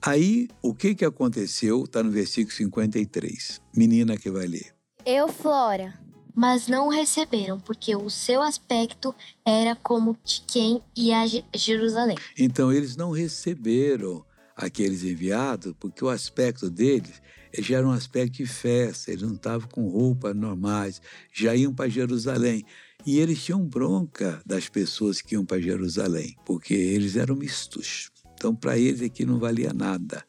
Aí, 0.01 0.49
o 0.61 0.73
que, 0.73 0.93
que 0.93 1.05
aconteceu? 1.05 1.85
Está 1.85 2.03
no 2.03 2.11
versículo 2.11 2.53
53. 2.53 3.61
Menina 3.73 4.17
que 4.17 4.29
vai 4.29 4.45
ler. 4.45 4.75
Eu, 5.05 5.29
Flora. 5.29 5.93
Mas 6.35 6.67
não 6.67 6.89
receberam, 6.89 7.59
porque 7.59 7.95
o 7.95 8.09
seu 8.09 8.41
aspecto 8.41 9.13
era 9.45 9.75
como 9.75 10.17
de 10.25 10.41
quem 10.47 10.81
ia 10.97 11.21
a 11.21 11.57
Jerusalém. 11.57 12.17
Então, 12.37 12.73
eles 12.73 12.97
não 12.97 13.11
receberam 13.11 14.25
aqueles 14.55 15.03
enviados, 15.03 15.73
porque 15.79 16.03
o 16.03 16.09
aspecto 16.09 16.69
deles 16.69 17.21
já 17.59 17.77
era 17.77 17.87
um 17.87 17.91
aspecto 17.91 18.37
de 18.37 18.45
festa, 18.47 19.11
eles 19.11 19.21
não 19.21 19.35
estavam 19.35 19.67
com 19.69 19.87
roupas 19.87 20.35
normais, 20.35 21.01
já 21.31 21.55
iam 21.55 21.73
para 21.73 21.89
Jerusalém. 21.89 22.65
E 23.05 23.19
eles 23.19 23.43
tinham 23.43 23.63
bronca 23.63 24.41
das 24.45 24.69
pessoas 24.69 25.21
que 25.21 25.35
iam 25.35 25.45
para 25.45 25.61
Jerusalém, 25.61 26.35
porque 26.45 26.73
eles 26.73 27.15
eram 27.15 27.35
mistos. 27.35 28.09
Então, 28.33 28.55
para 28.55 28.77
eles 28.77 29.01
aqui 29.01 29.25
não 29.25 29.39
valia 29.39 29.73
nada. 29.73 30.25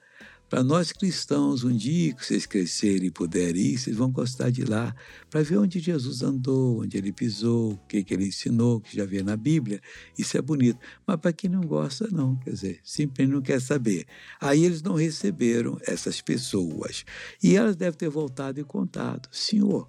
Para 0.49 0.63
nós 0.63 0.93
cristãos, 0.93 1.65
um 1.65 1.75
dia 1.75 2.15
que 2.15 2.25
vocês 2.25 2.47
crescerem 2.47 3.09
e 3.09 3.11
puderem 3.11 3.63
ir, 3.63 3.79
vocês 3.79 3.97
vão 3.97 4.11
gostar 4.11 4.51
de 4.51 4.61
ir 4.63 4.69
lá 4.69 4.95
para 5.31 5.43
ver 5.43 5.57
onde 5.57 5.81
Jesus 5.81 6.23
andou, 6.23 6.83
onde 6.83 6.97
ele 6.97 7.13
pisou, 7.13 7.73
o 7.73 7.79
que, 7.89 8.05
que 8.05 8.15
ele 8.15 8.27
ensinou, 8.27 8.81
que 8.81 8.97
já 8.97 9.05
vê 9.05 9.23
na 9.23 9.37
Bíblia. 9.37 9.81
Isso 10.19 10.37
é 10.37 10.43
bonito. 10.43 10.79
Mas 11.07 11.17
para 11.17 11.33
quem 11.33 11.49
não 11.49 11.63
gosta, 11.63 12.09
não, 12.13 12.37
quer 12.37 12.51
dizer, 12.51 12.81
simplesmente 12.85 13.35
não 13.35 13.43
quer 13.43 13.61
saber. 13.61 14.07
Aí 14.41 14.65
eles 14.65 14.83
não 14.83 14.95
receberam 14.95 15.79
essas 15.87 16.21
pessoas. 16.21 17.05
E 17.43 17.57
elas 17.57 17.75
devem 17.75 17.99
ter 17.99 18.11
voltado 18.11 18.61
e 18.61 18.65
contado: 18.65 19.29
Senhor, 19.33 19.89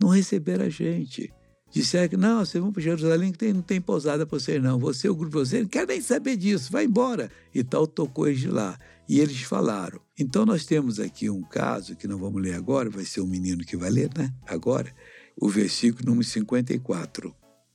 não 0.00 0.08
receberam 0.08 0.64
a 0.64 0.68
gente. 0.68 1.32
Disseram 1.70 2.08
que 2.08 2.16
não, 2.16 2.44
vocês 2.44 2.62
vão 2.62 2.72
para 2.72 2.82
Jerusalém 2.82 3.30
que 3.30 3.38
tem, 3.38 3.52
não 3.52 3.62
tem 3.62 3.80
pousada 3.80 4.26
para 4.26 4.38
vocês, 4.38 4.62
não. 4.62 4.78
Você, 4.78 5.08
o 5.08 5.14
grupo 5.14 5.36
de 5.36 5.48
vocês, 5.48 5.62
não 5.62 5.68
quer 5.68 5.86
nem 5.86 6.00
saber 6.00 6.36
disso, 6.36 6.72
vai 6.72 6.84
embora. 6.84 7.30
E 7.54 7.62
tal, 7.62 7.86
tocou 7.86 8.26
eles 8.26 8.40
de 8.40 8.48
lá. 8.48 8.78
E 9.08 9.20
eles 9.20 9.42
falaram. 9.42 10.00
Então, 10.18 10.46
nós 10.46 10.64
temos 10.64 10.98
aqui 10.98 11.28
um 11.28 11.42
caso 11.42 11.94
que 11.94 12.08
não 12.08 12.18
vamos 12.18 12.42
ler 12.42 12.54
agora, 12.54 12.88
vai 12.88 13.04
ser 13.04 13.20
o 13.20 13.24
um 13.24 13.28
menino 13.28 13.64
que 13.64 13.76
vai 13.76 13.90
ler, 13.90 14.10
né? 14.16 14.32
Agora, 14.46 14.92
o 15.40 15.48
versículo 15.48 16.06
número 16.06 16.26
54. 16.26 17.34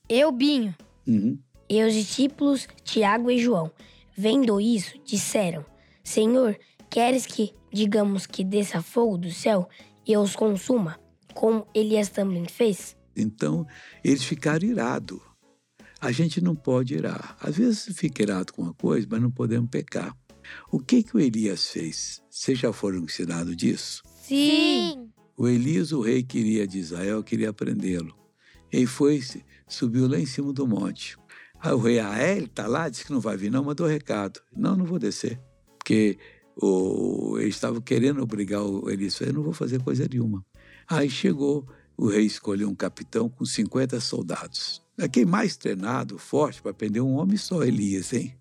Eu, 0.09 0.31
Binho, 0.31 0.75
uhum. 1.07 1.37
e 1.69 1.83
os 1.83 1.93
discípulos 1.93 2.67
Tiago 2.83 3.31
e 3.31 3.39
João, 3.39 3.71
vendo 4.17 4.59
isso, 4.59 4.99
disseram: 5.05 5.65
Senhor, 6.03 6.57
queres 6.89 7.25
que 7.25 7.53
digamos 7.71 8.25
que 8.25 8.43
desça 8.43 8.81
fogo 8.81 9.17
do 9.17 9.31
céu 9.31 9.67
e 10.05 10.15
os 10.17 10.35
consuma, 10.35 10.99
como 11.33 11.65
Elias 11.73 12.09
também 12.09 12.45
fez? 12.45 12.95
Então, 13.15 13.65
eles 14.03 14.23
ficaram 14.23 14.65
irados. 14.65 15.19
A 15.99 16.11
gente 16.11 16.41
não 16.41 16.55
pode 16.55 16.93
irar. 16.93 17.37
Às 17.39 17.57
vezes 17.57 17.95
fica 17.95 18.23
irado 18.23 18.51
com 18.51 18.63
uma 18.63 18.73
coisa, 18.73 19.07
mas 19.09 19.21
não 19.21 19.31
podemos 19.31 19.69
pecar. 19.69 20.15
O 20.71 20.79
que 20.79 21.03
que 21.03 21.15
o 21.15 21.19
Elias 21.19 21.67
fez? 21.69 22.21
Vocês 22.29 22.59
já 22.59 22.73
foram 22.73 22.99
ensinados 22.99 23.55
disso? 23.55 24.03
Sim. 24.21 25.09
O 25.37 25.47
Elias, 25.47 25.91
o 25.91 26.01
rei 26.01 26.21
queria 26.21 26.67
de 26.67 26.79
Israel, 26.79 27.23
queria 27.23 27.53
prendê-lo. 27.53 28.15
Ele 28.71 28.85
foi, 28.85 29.21
subiu 29.67 30.07
lá 30.07 30.19
em 30.19 30.25
cima 30.25 30.51
do 30.51 30.67
monte. 30.67 31.17
Aí 31.59 31.71
o 31.71 31.77
rei, 31.77 31.99
ah, 31.99 32.19
é, 32.19 32.35
ele 32.35 32.45
está 32.45 32.67
lá, 32.67 32.89
disse 32.89 33.05
que 33.05 33.11
não 33.11 33.21
vai 33.21 33.37
vir, 33.37 33.49
não, 33.49 33.63
mandou 33.63 33.87
recado. 33.87 34.41
Não, 34.55 34.75
não 34.75 34.85
vou 34.85 34.99
descer. 34.99 35.39
Porque 35.77 36.17
o, 36.61 37.37
eles 37.39 37.55
estavam 37.55 37.79
querendo 37.79 38.21
obrigar 38.21 38.61
o 38.61 38.89
Elias, 38.89 39.19
eu 39.21 39.33
não 39.33 39.43
vou 39.43 39.53
fazer 39.53 39.81
coisa 39.81 40.07
nenhuma. 40.11 40.45
Aí 40.87 41.09
chegou 41.09 41.67
o 41.97 42.07
rei 42.07 42.25
escolheu 42.25 42.69
um 42.69 42.75
capitão 42.75 43.29
com 43.29 43.45
50 43.45 43.99
soldados. 43.99 44.81
Aquele 44.97 45.25
mais 45.25 45.55
treinado, 45.57 46.17
forte, 46.17 46.61
para 46.61 46.73
prender 46.73 47.01
um 47.01 47.13
homem 47.13 47.37
só, 47.37 47.63
Elias, 47.63 48.13
hein? 48.13 48.35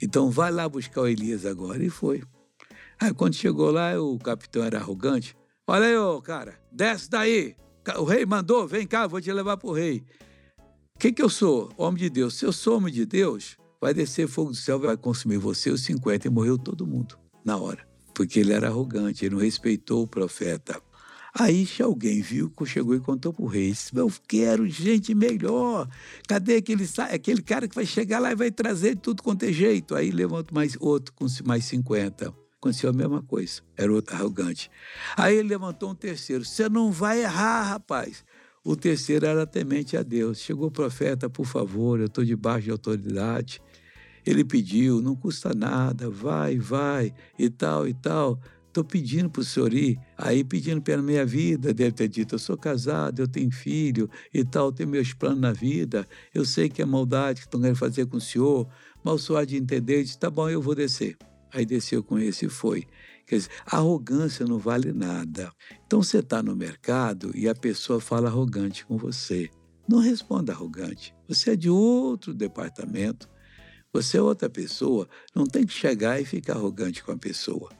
Então 0.00 0.30
vai 0.30 0.50
lá 0.50 0.68
buscar 0.68 1.02
o 1.02 1.08
Elias 1.08 1.46
agora. 1.46 1.82
E 1.84 1.90
foi. 1.90 2.22
Aí 3.00 3.12
quando 3.12 3.34
chegou 3.34 3.70
lá, 3.70 4.00
o 4.00 4.18
capitão 4.18 4.64
era 4.64 4.78
arrogante. 4.78 5.36
Olha 5.66 5.86
aí, 5.86 5.96
ô 5.96 6.20
cara, 6.20 6.58
desce 6.70 7.08
daí. 7.08 7.56
O 7.98 8.04
rei 8.04 8.24
mandou, 8.24 8.66
vem 8.66 8.86
cá, 8.86 9.06
vou 9.06 9.20
te 9.20 9.32
levar 9.32 9.56
para 9.56 9.68
o 9.68 9.72
rei. 9.72 10.04
O 10.94 10.98
que, 10.98 11.12
que 11.12 11.22
eu 11.22 11.28
sou? 11.28 11.70
Homem 11.76 12.02
de 12.02 12.10
Deus. 12.10 12.34
Se 12.34 12.46
eu 12.46 12.52
sou 12.52 12.78
homem 12.78 12.92
de 12.92 13.04
Deus, 13.04 13.56
vai 13.80 13.92
descer 13.92 14.26
fogo 14.26 14.50
do 14.50 14.56
céu, 14.56 14.78
vai 14.78 14.96
consumir 14.96 15.38
você, 15.38 15.70
os 15.70 15.82
50, 15.82 16.26
e 16.26 16.30
morreu 16.30 16.56
todo 16.56 16.86
mundo 16.86 17.18
na 17.44 17.56
hora. 17.56 17.86
Porque 18.14 18.40
ele 18.40 18.52
era 18.52 18.68
arrogante, 18.68 19.24
ele 19.24 19.34
não 19.34 19.42
respeitou 19.42 20.02
o 20.02 20.06
profeta. 20.06 20.80
Aí 21.36 21.68
alguém 21.82 22.22
viu, 22.22 22.52
chegou 22.64 22.94
e 22.94 23.00
contou 23.00 23.32
para 23.32 23.44
o 23.44 23.48
rei. 23.48 23.74
Eu 23.92 24.12
quero 24.28 24.68
gente 24.68 25.12
melhor. 25.16 25.88
Cadê 26.28 26.56
aquele, 26.56 26.88
aquele 27.10 27.42
cara 27.42 27.66
que 27.66 27.74
vai 27.74 27.84
chegar 27.84 28.20
lá 28.20 28.30
e 28.30 28.36
vai 28.36 28.52
trazer 28.52 28.96
tudo 28.96 29.20
quanto 29.20 29.42
é 29.42 29.52
jeito? 29.52 29.96
Aí 29.96 30.12
levanta 30.12 30.54
mais 30.54 30.76
outro 30.78 31.12
com 31.12 31.26
mais 31.44 31.64
50. 31.64 32.32
Aconteceu 32.56 32.88
a 32.88 32.92
mesma 32.92 33.20
coisa. 33.20 33.62
Era 33.76 33.92
outro 33.92 34.14
arrogante. 34.14 34.70
Aí 35.16 35.36
ele 35.36 35.48
levantou 35.48 35.90
um 35.90 35.94
terceiro. 35.94 36.44
Você 36.44 36.68
não 36.68 36.92
vai 36.92 37.22
errar, 37.22 37.62
rapaz. 37.64 38.24
O 38.62 38.76
terceiro 38.76 39.26
era 39.26 39.44
temente 39.44 39.96
a 39.96 40.04
Deus. 40.04 40.38
Chegou 40.38 40.68
o 40.68 40.70
profeta, 40.70 41.28
por 41.28 41.46
favor, 41.46 41.98
eu 41.98 42.06
estou 42.06 42.24
debaixo 42.24 42.66
de 42.66 42.70
autoridade. 42.70 43.60
Ele 44.24 44.44
pediu, 44.44 45.02
não 45.02 45.16
custa 45.16 45.52
nada, 45.52 46.08
vai, 46.08 46.56
vai, 46.56 47.12
e 47.38 47.50
tal, 47.50 47.86
e 47.86 47.92
tal. 47.92 48.40
Estou 48.74 48.82
pedindo 48.82 49.30
para 49.30 49.40
o 49.40 49.44
senhor 49.44 49.72
ir, 49.72 50.00
aí 50.18 50.42
pedindo 50.42 50.82
pela 50.82 51.00
minha 51.00 51.24
vida, 51.24 51.72
deve 51.72 51.92
ter 51.92 52.08
dito, 52.08 52.34
eu 52.34 52.40
sou 52.40 52.56
casado, 52.56 53.22
eu 53.22 53.28
tenho 53.28 53.48
filho 53.52 54.10
e 54.32 54.44
tal, 54.44 54.72
tenho 54.72 54.88
meus 54.88 55.14
planos 55.14 55.38
na 55.38 55.52
vida, 55.52 56.04
eu 56.34 56.44
sei 56.44 56.68
que 56.68 56.82
é 56.82 56.84
maldade 56.84 57.42
que 57.42 57.46
estão 57.46 57.60
querendo 57.60 57.76
fazer 57.76 58.04
com 58.06 58.16
o 58.16 58.20
senhor, 58.20 58.66
mas 59.04 59.14
o 59.14 59.18
senhor 59.18 59.38
há 59.38 59.44
de 59.44 59.56
entender, 59.56 60.02
disse, 60.02 60.18
tá 60.18 60.28
bom, 60.28 60.50
eu 60.50 60.60
vou 60.60 60.74
descer. 60.74 61.16
Aí 61.52 61.64
desceu 61.64 62.02
com 62.02 62.18
esse 62.18 62.46
e 62.46 62.48
foi. 62.48 62.84
Quer 63.28 63.36
dizer, 63.36 63.50
arrogância 63.64 64.44
não 64.44 64.58
vale 64.58 64.92
nada. 64.92 65.52
Então 65.86 66.02
você 66.02 66.18
está 66.18 66.42
no 66.42 66.56
mercado 66.56 67.30
e 67.32 67.48
a 67.48 67.54
pessoa 67.54 68.00
fala 68.00 68.26
arrogante 68.26 68.84
com 68.84 68.96
você. 68.96 69.48
Não 69.88 70.00
responda 70.00 70.52
arrogante. 70.52 71.14
Você 71.28 71.52
é 71.52 71.56
de 71.56 71.70
outro 71.70 72.34
departamento. 72.34 73.30
Você 73.92 74.18
é 74.18 74.20
outra 74.20 74.50
pessoa. 74.50 75.08
Não 75.32 75.46
tem 75.46 75.64
que 75.64 75.72
chegar 75.72 76.20
e 76.20 76.24
ficar 76.24 76.54
arrogante 76.54 77.04
com 77.04 77.12
a 77.12 77.16
pessoa 77.16 77.70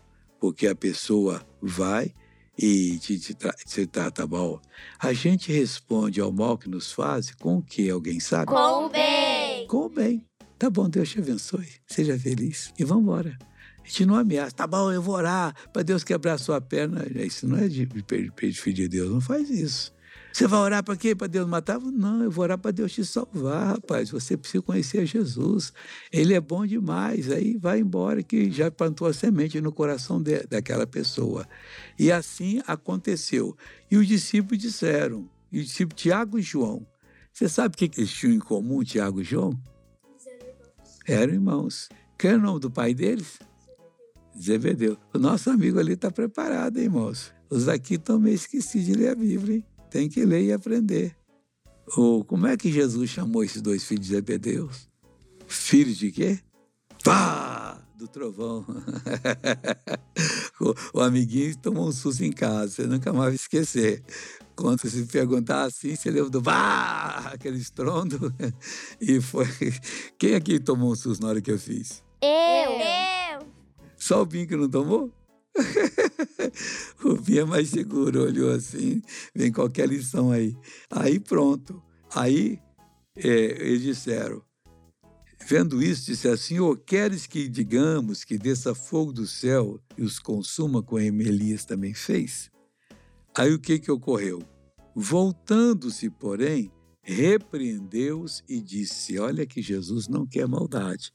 porque 0.45 0.67
a 0.67 0.75
pessoa 0.75 1.43
vai 1.59 2.13
e 2.59 2.99
te, 2.99 3.19
te, 3.19 3.33
tra 3.33 3.51
te 3.55 3.87
trata 3.87 4.27
mal. 4.27 4.61
A 4.99 5.11
gente 5.15 5.51
responde 5.51 6.21
ao 6.21 6.31
mal 6.31 6.59
que 6.59 6.69
nos 6.69 6.93
faz 6.93 7.35
com 7.37 7.57
o 7.57 7.63
que? 7.63 7.89
Alguém 7.89 8.21
sabe? 8.21 8.53
Com 8.53 8.85
o 8.85 8.91
bem. 8.91 9.67
Com 9.67 9.87
o 9.87 9.89
bem. 9.89 10.23
Tá 10.59 10.69
bom, 10.69 10.87
Deus 10.87 11.09
te 11.09 11.19
abençoe. 11.19 11.67
Seja 11.87 12.19
feliz. 12.19 12.75
E 12.79 12.85
vamos 12.85 13.05
embora. 13.05 13.39
A 13.83 13.87
gente 13.89 14.05
não 14.05 14.17
ameaça. 14.17 14.55
Tá 14.55 14.67
bom, 14.67 14.93
eu 14.93 15.01
vou 15.01 15.15
orar 15.15 15.55
para 15.73 15.81
Deus 15.81 16.05
quebrar 16.05 16.35
a 16.35 16.39
sua 16.39 16.61
perna. 16.61 17.07
Isso 17.15 17.49
não 17.49 17.57
é 17.57 17.67
de 17.67 17.87
pedir 17.87 18.75
de 18.75 18.87
Deus. 18.87 19.11
Não 19.11 19.23
faz 19.23 19.49
isso. 19.49 19.94
Você 20.35 20.49
vai 20.49 20.59
orar 20.59 20.83
para 20.83 20.97
quê? 20.97 21.15
Para 21.15 21.29
Deus 21.29 21.47
matar? 21.47 21.79
Não, 21.79 22.25
eu 22.25 22.29
vou 22.29 22.43
orar 22.43 22.59
para 22.59 22.73
Deus 22.73 22.93
te 22.93 23.05
salvar, 23.05 23.69
rapaz. 23.69 24.11
Você 24.11 24.37
precisa 24.37 24.61
conhecer 24.61 25.07
Jesus. 25.07 25.73
Ele 26.11 26.35
é 26.35 26.41
bom 26.41 26.67
demais. 26.67 27.31
Aí 27.31 27.57
vai 27.57 27.79
embora 27.79 28.21
que 28.21 28.51
já 28.51 28.69
plantou 28.69 29.07
a 29.07 29.13
semente 29.13 29.61
no 29.61 29.71
coração 29.71 30.21
de, 30.21 30.45
daquela 30.49 30.89
pessoa. 30.89 31.47
E 31.97 32.11
assim 32.11 32.61
aconteceu. 32.67 33.57
E 33.89 33.97
os 33.97 34.09
discípulos 34.09 34.61
disseram, 34.61 35.31
e 35.53 35.61
os 35.61 35.67
discípulos 35.67 36.03
Tiago 36.03 36.37
e 36.37 36.43
João. 36.43 36.85
Você 37.33 37.49
sabe 37.49 37.77
o 37.77 37.79
que 37.79 37.89
eles 37.97 38.11
tinham 38.11 38.35
em 38.35 38.41
comum, 38.41 38.83
Tiago 38.83 39.21
e 39.21 39.25
João? 39.25 39.57
Eram 41.07 41.33
irmãos. 41.33 41.89
Qual 42.21 42.33
é 42.33 42.37
o 42.37 42.41
nome 42.41 42.59
do 42.59 42.73
pai 42.73 42.93
deles? 42.93 43.39
Zebedeu. 44.37 44.99
O 45.15 45.19
nosso 45.19 45.49
amigo 45.49 45.79
ali 45.79 45.93
está 45.93 46.11
preparado, 46.11 46.79
hein, 46.79 46.87
irmãos? 46.87 47.33
Os 47.49 47.69
aqui 47.69 47.95
estão 47.95 48.19
meio 48.19 48.35
esquecidos 48.35 48.87
de 48.89 48.95
ler 48.95 49.11
a 49.11 49.15
Bíblia, 49.15 49.59
hein? 49.59 49.74
Tem 49.95 50.09
que 50.09 50.25
ler 50.25 50.43
e 50.43 50.53
aprender. 50.53 51.17
Ou 51.97 52.25
como 52.25 52.49
é 52.49 52.57
que 52.57 52.69
Jesus 52.69 53.09
chamou 53.09 53.45
esses 53.45 53.63
dois 53.63 53.85
filhos 53.85 54.05
de 54.05 54.13
Zebedeus? 54.13 54.89
Filhos 55.47 55.97
de 55.97 56.11
quê? 56.11 56.41
Pá! 57.05 57.81
Do 57.97 58.09
trovão. 58.09 58.67
o, 60.61 60.99
o, 60.99 61.01
amiguinho 61.01 61.57
tomou 61.59 61.87
um 61.87 61.93
susto 61.93 62.25
em 62.25 62.33
casa, 62.33 62.73
você 62.73 62.87
nunca 62.89 63.13
mais 63.13 63.27
vai 63.27 63.35
esquecer. 63.37 64.03
Quando 64.57 64.81
se 64.81 65.07
perguntar 65.07 65.63
assim, 65.63 65.95
você 65.95 66.11
lembra 66.11 66.29
do 66.29 66.41
bah! 66.41 67.31
aquele 67.33 67.59
estrondo. 67.59 68.35
E 69.01 69.21
foi. 69.21 69.47
Quem 70.19 70.35
aqui 70.35 70.59
tomou 70.59 70.91
um 70.91 70.97
susto 70.97 71.23
na 71.23 71.29
hora 71.29 71.41
que 71.41 71.53
eu 71.53 71.59
fiz? 71.59 72.03
Eu! 72.21 73.39
Eu! 73.39 73.47
Só 73.97 74.23
o 74.23 74.27
Binho 74.27 74.49
que 74.49 74.57
não 74.57 74.69
tomou? 74.69 75.13
o 77.05 77.15
Bia 77.15 77.43
é 77.43 77.45
mais 77.45 77.71
seguro, 77.71 78.23
olhou 78.25 78.51
assim, 78.51 79.03
vem 79.35 79.53
qualquer 79.53 79.89
lição 79.89 80.31
aí. 80.31 80.57
Aí 80.91 81.19
pronto. 81.19 81.83
Aí 82.15 82.59
é, 83.17 83.29
eles 83.29 83.83
disseram, 83.83 84.43
Vendo 85.47 85.83
isso, 85.83 86.07
disse 86.07 86.27
assim: 86.27 86.55
Senhor, 86.55 86.79
queres 86.79 87.27
que 87.27 87.49
digamos 87.49 88.25
que 88.25 88.39
desça 88.39 88.75
fogo 88.75 89.13
do 89.13 89.27
céu 89.27 89.79
e 89.97 90.03
os 90.03 90.19
consuma 90.19 90.83
como 90.83 91.01
Elias 91.01 91.67
também 91.67 91.93
fez? 91.93 92.51
Aí 93.37 93.53
o 93.53 93.59
que, 93.59 93.79
que 93.79 93.91
ocorreu? 93.91 94.43
Voltando-se, 94.95 96.09
porém, 96.09 96.71
repreendeu-os 97.05 98.43
e 98.49 98.61
disse: 98.61 99.19
Olha 99.19 99.47
que 99.47 99.63
Jesus 99.63 100.09
não 100.09 100.27
quer 100.27 100.49
maldade. 100.49 101.13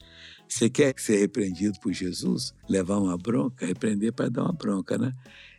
Você 0.47 0.69
quer 0.69 0.93
ser 0.97 1.17
repreendido 1.17 1.79
por 1.79 1.91
Jesus? 1.91 2.53
Levar 2.69 2.99
uma 2.99 3.17
bronca? 3.17 3.65
Repreender 3.65 4.13
para 4.13 4.29
dar 4.29 4.43
uma 4.43 4.53
bronca, 4.53 4.97
né? 4.97 5.11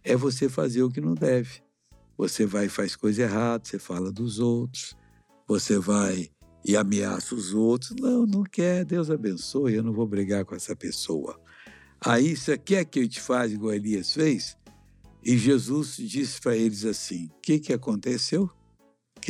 É 0.02 0.16
você 0.16 0.48
fazer 0.48 0.82
o 0.82 0.90
que 0.90 1.00
não 1.00 1.14
deve. 1.14 1.62
Você 2.16 2.46
vai 2.46 2.66
e 2.66 2.68
faz 2.68 2.94
coisa 2.94 3.22
errada, 3.22 3.64
você 3.64 3.78
fala 3.78 4.12
dos 4.12 4.38
outros, 4.38 4.96
você 5.48 5.78
vai 5.78 6.30
e 6.64 6.76
ameaça 6.76 7.34
os 7.34 7.52
outros. 7.52 7.94
Não, 7.98 8.26
não 8.26 8.44
quer, 8.44 8.84
Deus 8.84 9.10
abençoe, 9.10 9.74
eu 9.74 9.82
não 9.82 9.92
vou 9.92 10.06
brigar 10.06 10.44
com 10.44 10.54
essa 10.54 10.76
pessoa. 10.76 11.40
Aí 12.04 12.36
você 12.36 12.56
quer 12.56 12.84
que 12.84 13.00
eu 13.00 13.08
te 13.08 13.20
faça 13.20 13.54
igual 13.54 13.74
Elias 13.74 14.12
fez? 14.12 14.56
E 15.22 15.36
Jesus 15.36 15.96
disse 15.96 16.40
para 16.40 16.56
eles 16.56 16.84
assim: 16.84 17.26
o 17.26 17.40
que, 17.40 17.58
que 17.58 17.72
aconteceu? 17.72 18.50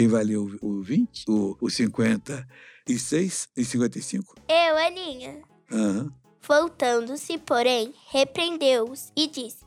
Quem 0.00 0.08
vai 0.08 0.24
ler 0.24 0.38
o, 0.38 0.58
o 0.62 0.80
20? 0.80 1.26
O, 1.28 1.58
o 1.60 1.68
56 1.68 3.48
e 3.54 3.62
55? 3.62 4.34
Eu, 4.48 4.78
Aninha. 4.78 5.42
Aham. 5.70 6.10
Voltando-se, 6.40 7.36
porém, 7.36 7.92
repreendeu-os 8.08 9.12
e 9.14 9.26
disse: 9.26 9.62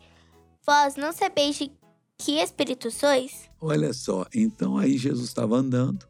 Vós 0.65 0.95
não 0.95 1.13
sabeis 1.13 1.57
de 1.57 1.71
que 2.17 2.39
espírito 2.39 2.89
sois? 2.89 3.47
Olha 3.61 3.93
só, 3.93 4.25
então 4.33 4.75
aí 4.75 4.97
Jesus 4.97 5.27
estava 5.27 5.55
andando, 5.55 6.03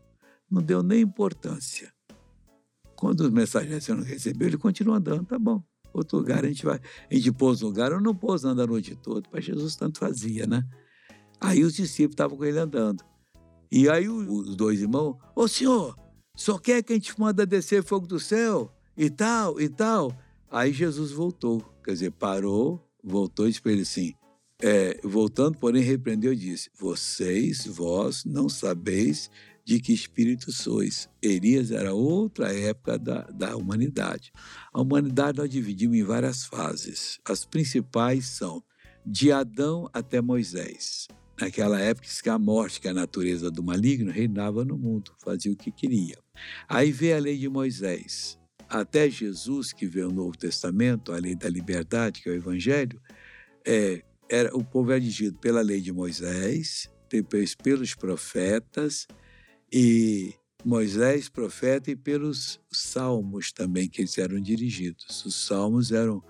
não 0.49 0.61
deu 0.61 0.81
nem 0.81 1.01
importância. 1.01 1.91
Quando 2.95 3.25
os 3.25 3.29
mensageiros 3.29 3.85
não 3.89 4.03
recebeu, 4.03 4.47
ele 4.47 4.57
continua 4.57 4.99
andando, 4.99 5.25
tá 5.25 5.37
bom. 5.37 5.61
Outro 5.93 6.17
lugar 6.19 6.45
a 6.45 6.47
gente 6.47 6.63
vai, 6.63 6.79
a 7.11 7.13
gente 7.13 7.29
pôs 7.33 7.59
no 7.59 7.67
lugar, 7.67 7.91
ou 7.91 7.99
não 7.99 8.15
pôs 8.15 8.45
andando 8.45 8.69
a 8.69 8.71
noite 8.71 8.95
toda, 8.95 9.27
para 9.27 9.41
Jesus 9.41 9.75
tanto 9.75 9.99
fazia, 9.99 10.47
né? 10.47 10.65
Aí 11.41 11.61
os 11.61 11.73
discípulos 11.73 12.13
estavam 12.13 12.37
com 12.37 12.45
ele 12.45 12.57
andando. 12.57 13.03
E 13.75 13.89
aí 13.89 14.07
os 14.07 14.55
dois 14.55 14.81
irmãos, 14.81 15.17
ô 15.35 15.47
senhor, 15.47 15.97
só 16.35 16.59
quer 16.59 16.83
que 16.83 16.93
a 16.93 16.95
gente 16.95 17.19
manda 17.19 17.43
descer 17.43 17.83
fogo 17.83 18.05
do 18.05 18.19
céu 18.19 18.71
e 18.95 19.09
tal, 19.09 19.59
e 19.59 19.67
tal. 19.67 20.15
Aí 20.51 20.71
Jesus 20.71 21.11
voltou, 21.11 21.59
quer 21.83 21.93
dizer, 21.93 22.11
parou, 22.11 22.87
voltou 23.03 23.47
e 23.47 23.49
disse 23.49 23.59
para 23.63 23.71
ele 23.71 23.81
assim, 23.81 24.13
é, 24.61 24.99
voltando, 25.03 25.57
porém, 25.57 25.81
repreendeu 25.81 26.33
e 26.33 26.35
disse, 26.35 26.69
vocês, 26.79 27.65
vós, 27.65 28.23
não 28.23 28.47
sabeis 28.47 29.27
de 29.65 29.79
que 29.79 29.91
espírito 29.91 30.51
sois. 30.51 31.09
Elias 31.19 31.71
era 31.71 31.95
outra 31.95 32.53
época 32.53 32.99
da, 32.99 33.23
da 33.23 33.57
humanidade. 33.57 34.31
A 34.71 34.81
humanidade 34.81 35.39
nós 35.39 35.49
dividimos 35.49 35.97
em 35.97 36.03
várias 36.03 36.45
fases. 36.45 37.17
As 37.25 37.43
principais 37.43 38.27
são 38.27 38.63
de 39.03 39.31
Adão 39.31 39.89
até 39.91 40.21
Moisés. 40.21 41.07
Naquela 41.39 41.79
época, 41.79 42.07
que 42.21 42.29
a 42.29 42.37
morte, 42.37 42.79
que 42.79 42.87
é 42.87 42.91
a 42.91 42.93
natureza 42.93 43.49
do 43.49 43.63
maligno, 43.63 44.11
reinava 44.11 44.63
no 44.63 44.77
mundo, 44.77 45.13
fazia 45.23 45.51
o 45.51 45.55
que 45.55 45.71
queria. 45.71 46.17
Aí 46.67 46.91
veio 46.91 47.17
a 47.17 47.19
lei 47.19 47.37
de 47.37 47.49
Moisés. 47.49 48.39
Até 48.69 49.09
Jesus, 49.09 49.73
que 49.73 49.87
veio 49.87 50.09
o 50.09 50.13
Novo 50.13 50.37
Testamento, 50.37 51.11
a 51.11 51.17
lei 51.17 51.35
da 51.35 51.49
liberdade, 51.49 52.21
que 52.21 52.29
é 52.29 52.31
o 52.31 52.35
Evangelho, 52.35 53.01
é, 53.65 54.03
era, 54.29 54.55
o 54.55 54.63
povo 54.63 54.91
era 54.91 54.99
dirigido 54.99 55.37
pela 55.39 55.61
lei 55.61 55.81
de 55.81 55.91
Moisés, 55.91 56.89
depois 57.09 57.55
pelos 57.55 57.93
profetas, 57.93 59.07
e 59.71 60.33
Moisés, 60.63 61.29
profeta, 61.29 61.91
e 61.91 61.95
pelos 61.95 62.59
salmos 62.71 63.51
também, 63.51 63.89
que 63.89 64.01
eles 64.01 64.17
eram 64.17 64.39
dirigidos. 64.39 65.25
Os 65.25 65.35
salmos 65.45 65.91
eram 65.91 66.23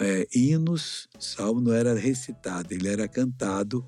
é, 0.00 0.26
hinos, 0.34 1.08
salmo 1.18 1.60
não 1.60 1.72
era 1.72 1.94
recitado, 1.94 2.72
ele 2.72 2.88
era 2.88 3.06
cantado 3.06 3.86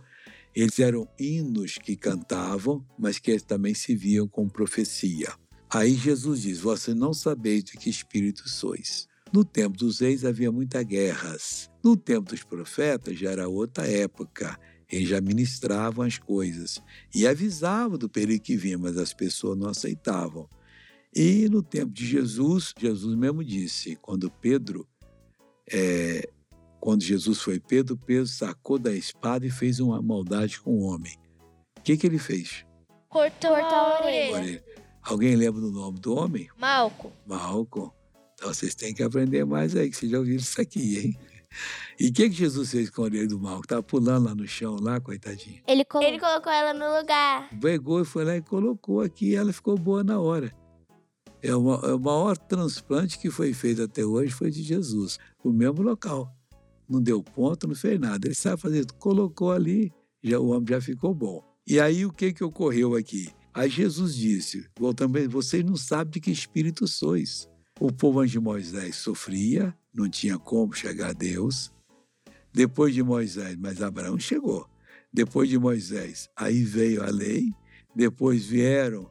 eles 0.55 0.79
eram 0.79 1.09
hinos 1.19 1.79
que 1.79 1.97
cantavam, 1.97 2.85
mas 2.99 3.19
que 3.19 3.39
também 3.41 3.75
se 3.75 3.95
viam 3.95 4.27
com 4.27 4.49
profecia. 4.49 5.33
Aí 5.69 5.95
Jesus 5.95 6.43
diz: 6.43 6.59
Você 6.59 6.93
não 6.93 7.15
sabeis 7.15 7.65
de 7.65 7.73
que 7.73 7.89
espírito 7.89 8.49
sois. 8.49 9.09
No 9.33 9.45
tempo 9.45 9.77
dos 9.77 10.01
reis 10.01 10.25
havia 10.25 10.51
muitas 10.51 10.83
guerras. 10.85 11.71
No 11.85 11.97
tempo 11.97 12.31
dos 12.31 12.43
profetas 12.43 13.17
já 13.17 13.31
era 13.31 13.49
outra 13.49 13.87
época. 13.87 14.59
Eles 14.91 15.09
já 15.09 15.21
ministravam 15.21 16.05
as 16.05 16.19
coisas 16.19 16.83
e 17.15 17.25
avisavam 17.25 17.97
do 17.97 18.09
perigo 18.09 18.43
que 18.43 18.57
vinha, 18.57 18.77
mas 18.77 18.99
as 18.99 19.15
pessoas 19.15 19.57
não 19.57 19.69
aceitavam. 19.69 20.49
E 21.15 21.49
no 21.49 21.63
tempo 21.63 21.93
de 21.93 22.05
Jesus, 22.05 22.75
Jesus 22.77 23.17
mesmo 23.17 23.45
disse, 23.45 23.97
quando 24.03 24.29
Pedro 24.29 24.89
é, 25.71 26.29
quando 26.81 27.03
Jesus 27.03 27.41
foi 27.43 27.61
Pedro, 27.61 27.97
Pedro 27.97 28.27
sacou 28.27 28.79
da 28.79 28.93
espada 28.93 29.47
e 29.47 29.51
fez 29.51 29.79
uma 29.81 30.01
maldade 30.01 30.59
com 30.59 30.71
o 30.71 30.83
homem. 30.83 31.15
O 31.79 31.83
que, 31.83 31.97
que 31.97 32.07
ele 32.07 32.19
fez? 32.19 32.65
Cortou, 33.09 33.55
a 33.55 34.01
orelha. 34.01 34.35
orelha. 34.35 34.65
Alguém 35.03 35.37
lembra 35.37 35.61
do 35.61 35.71
nome 35.71 35.99
do 36.01 36.15
homem? 36.15 36.49
Malco. 36.59 37.13
Malco. 37.27 37.95
Então 38.35 38.53
vocês 38.53 38.75
têm 38.75 38.95
que 38.95 39.03
aprender 39.03 39.45
mais 39.45 39.77
aí, 39.77 39.91
que 39.91 39.97
vocês 39.97 40.11
já 40.11 40.19
ouviram 40.19 40.41
isso 40.41 40.61
aqui, 40.61 40.99
hein? 40.99 41.19
E 41.99 42.09
o 42.09 42.13
que, 42.13 42.31
que 42.31 42.37
Jesus 42.37 42.71
fez 42.71 42.89
com 42.89 43.03
a 43.03 43.05
orelha 43.07 43.29
do 43.29 43.39
Malco? 43.39 43.63
Estava 43.63 43.83
pulando 43.83 44.27
lá 44.27 44.35
no 44.35 44.47
chão, 44.47 44.77
lá, 44.81 45.01
coitadinho. 45.01 45.61
Ele 45.67 45.85
colocou. 45.85 46.09
Ele 46.09 46.21
colocou 46.21 46.53
ela 46.53 46.73
no 46.73 46.99
lugar. 46.99 47.51
Pegou 47.61 48.01
e 48.01 48.05
foi 48.05 48.25
lá 48.25 48.37
e 48.37 48.43
colocou 48.43 49.03
aqui 49.03 49.31
e 49.31 49.35
ela 49.35 49.53
ficou 49.53 49.77
boa 49.77 50.03
na 50.03 50.19
hora. 50.19 50.55
É, 51.43 51.55
uma, 51.55 51.75
é 51.85 51.93
o 51.93 51.99
maior 51.99 52.39
transplante 52.39 53.19
que 53.19 53.31
foi 53.31 53.53
feito 53.53 53.83
até 53.83 54.05
hoje 54.05 54.33
foi 54.33 54.51
de 54.51 54.63
Jesus, 54.63 55.19
o 55.43 55.51
mesmo 55.51 55.83
local 55.83 56.35
não 56.91 57.01
deu 57.01 57.23
ponto, 57.23 57.69
não 57.69 57.75
fez 57.75 57.99
nada. 58.01 58.27
Ele 58.27 58.35
sabe 58.35 58.61
fazer, 58.61 58.85
colocou 58.99 59.53
ali, 59.53 59.93
já, 60.23 60.39
o 60.41 60.49
homem 60.49 60.67
já 60.69 60.81
ficou 60.81 61.15
bom. 61.15 61.43
E 61.67 61.79
aí 61.79 62.05
o 62.05 62.13
que, 62.13 62.33
que 62.33 62.43
ocorreu 62.43 62.97
aqui? 62.97 63.31
Aí 63.55 63.71
Jesus 63.71 64.15
disse, 64.15 64.67
voltando, 64.79 65.29
vocês 65.29 65.65
não 65.65 65.77
sabem 65.77 66.13
de 66.13 66.21
que 66.21 66.31
espírito 66.31 66.89
sois. 66.89 67.49
O 67.79 67.93
povo 67.93 68.27
de 68.27 68.39
Moisés 68.39 68.97
sofria, 68.97 69.75
não 69.95 70.09
tinha 70.09 70.39
como 70.39 70.73
chegar 70.73 71.11
a 71.11 71.13
Deus. 71.13 71.73
Depois 72.53 72.93
de 72.93 73.03
Moisés, 73.03 73.57
mas 73.57 73.81
Abraão 73.81 74.19
chegou. 74.19 74.69
Depois 75.13 75.49
de 75.49 75.59
Moisés, 75.59 76.29
aí 76.37 76.63
veio 76.63 77.03
a 77.03 77.11
lei, 77.11 77.53
depois 77.95 78.45
vieram 78.45 79.11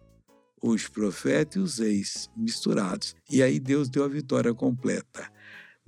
os 0.62 0.88
profetas 0.88 1.56
e 1.56 1.60
os 1.60 1.80
reis 1.80 2.30
misturados. 2.36 3.16
E 3.30 3.42
aí 3.42 3.60
Deus 3.60 3.90
deu 3.90 4.04
a 4.04 4.08
vitória 4.08 4.54
completa. 4.54 5.30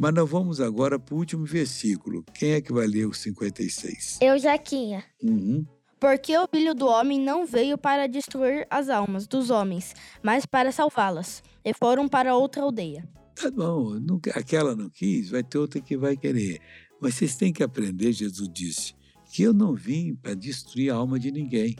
Mas 0.01 0.15
nós 0.15 0.27
vamos 0.27 0.59
agora 0.59 0.97
para 0.97 1.13
o 1.13 1.19
último 1.19 1.45
versículo. 1.45 2.25
Quem 2.33 2.53
é 2.53 2.61
que 2.61 2.73
vai 2.73 2.87
ler 2.87 3.05
o 3.05 3.13
56? 3.13 4.17
Eu, 4.19 4.39
Jaquinha. 4.39 5.03
Uhum. 5.21 5.63
Porque 5.99 6.35
o 6.35 6.47
filho 6.47 6.73
do 6.73 6.87
homem 6.87 7.19
não 7.19 7.45
veio 7.45 7.77
para 7.77 8.07
destruir 8.07 8.65
as 8.67 8.89
almas 8.89 9.27
dos 9.27 9.51
homens, 9.51 9.93
mas 10.23 10.43
para 10.43 10.71
salvá-las. 10.71 11.43
E 11.63 11.71
foram 11.71 12.07
para 12.07 12.35
outra 12.35 12.63
aldeia. 12.63 13.07
Tá 13.35 13.51
bom, 13.51 13.99
não, 13.99 14.19
aquela 14.33 14.75
não 14.75 14.89
quis, 14.89 15.29
vai 15.29 15.43
ter 15.43 15.59
outra 15.59 15.79
que 15.79 15.95
vai 15.95 16.17
querer. 16.17 16.59
Mas 16.99 17.13
vocês 17.13 17.35
têm 17.35 17.53
que 17.53 17.61
aprender, 17.61 18.11
Jesus 18.11 18.49
disse, 18.51 18.95
que 19.31 19.43
eu 19.43 19.53
não 19.53 19.75
vim 19.75 20.15
para 20.15 20.33
destruir 20.33 20.89
a 20.89 20.95
alma 20.95 21.19
de 21.19 21.31
ninguém. 21.31 21.75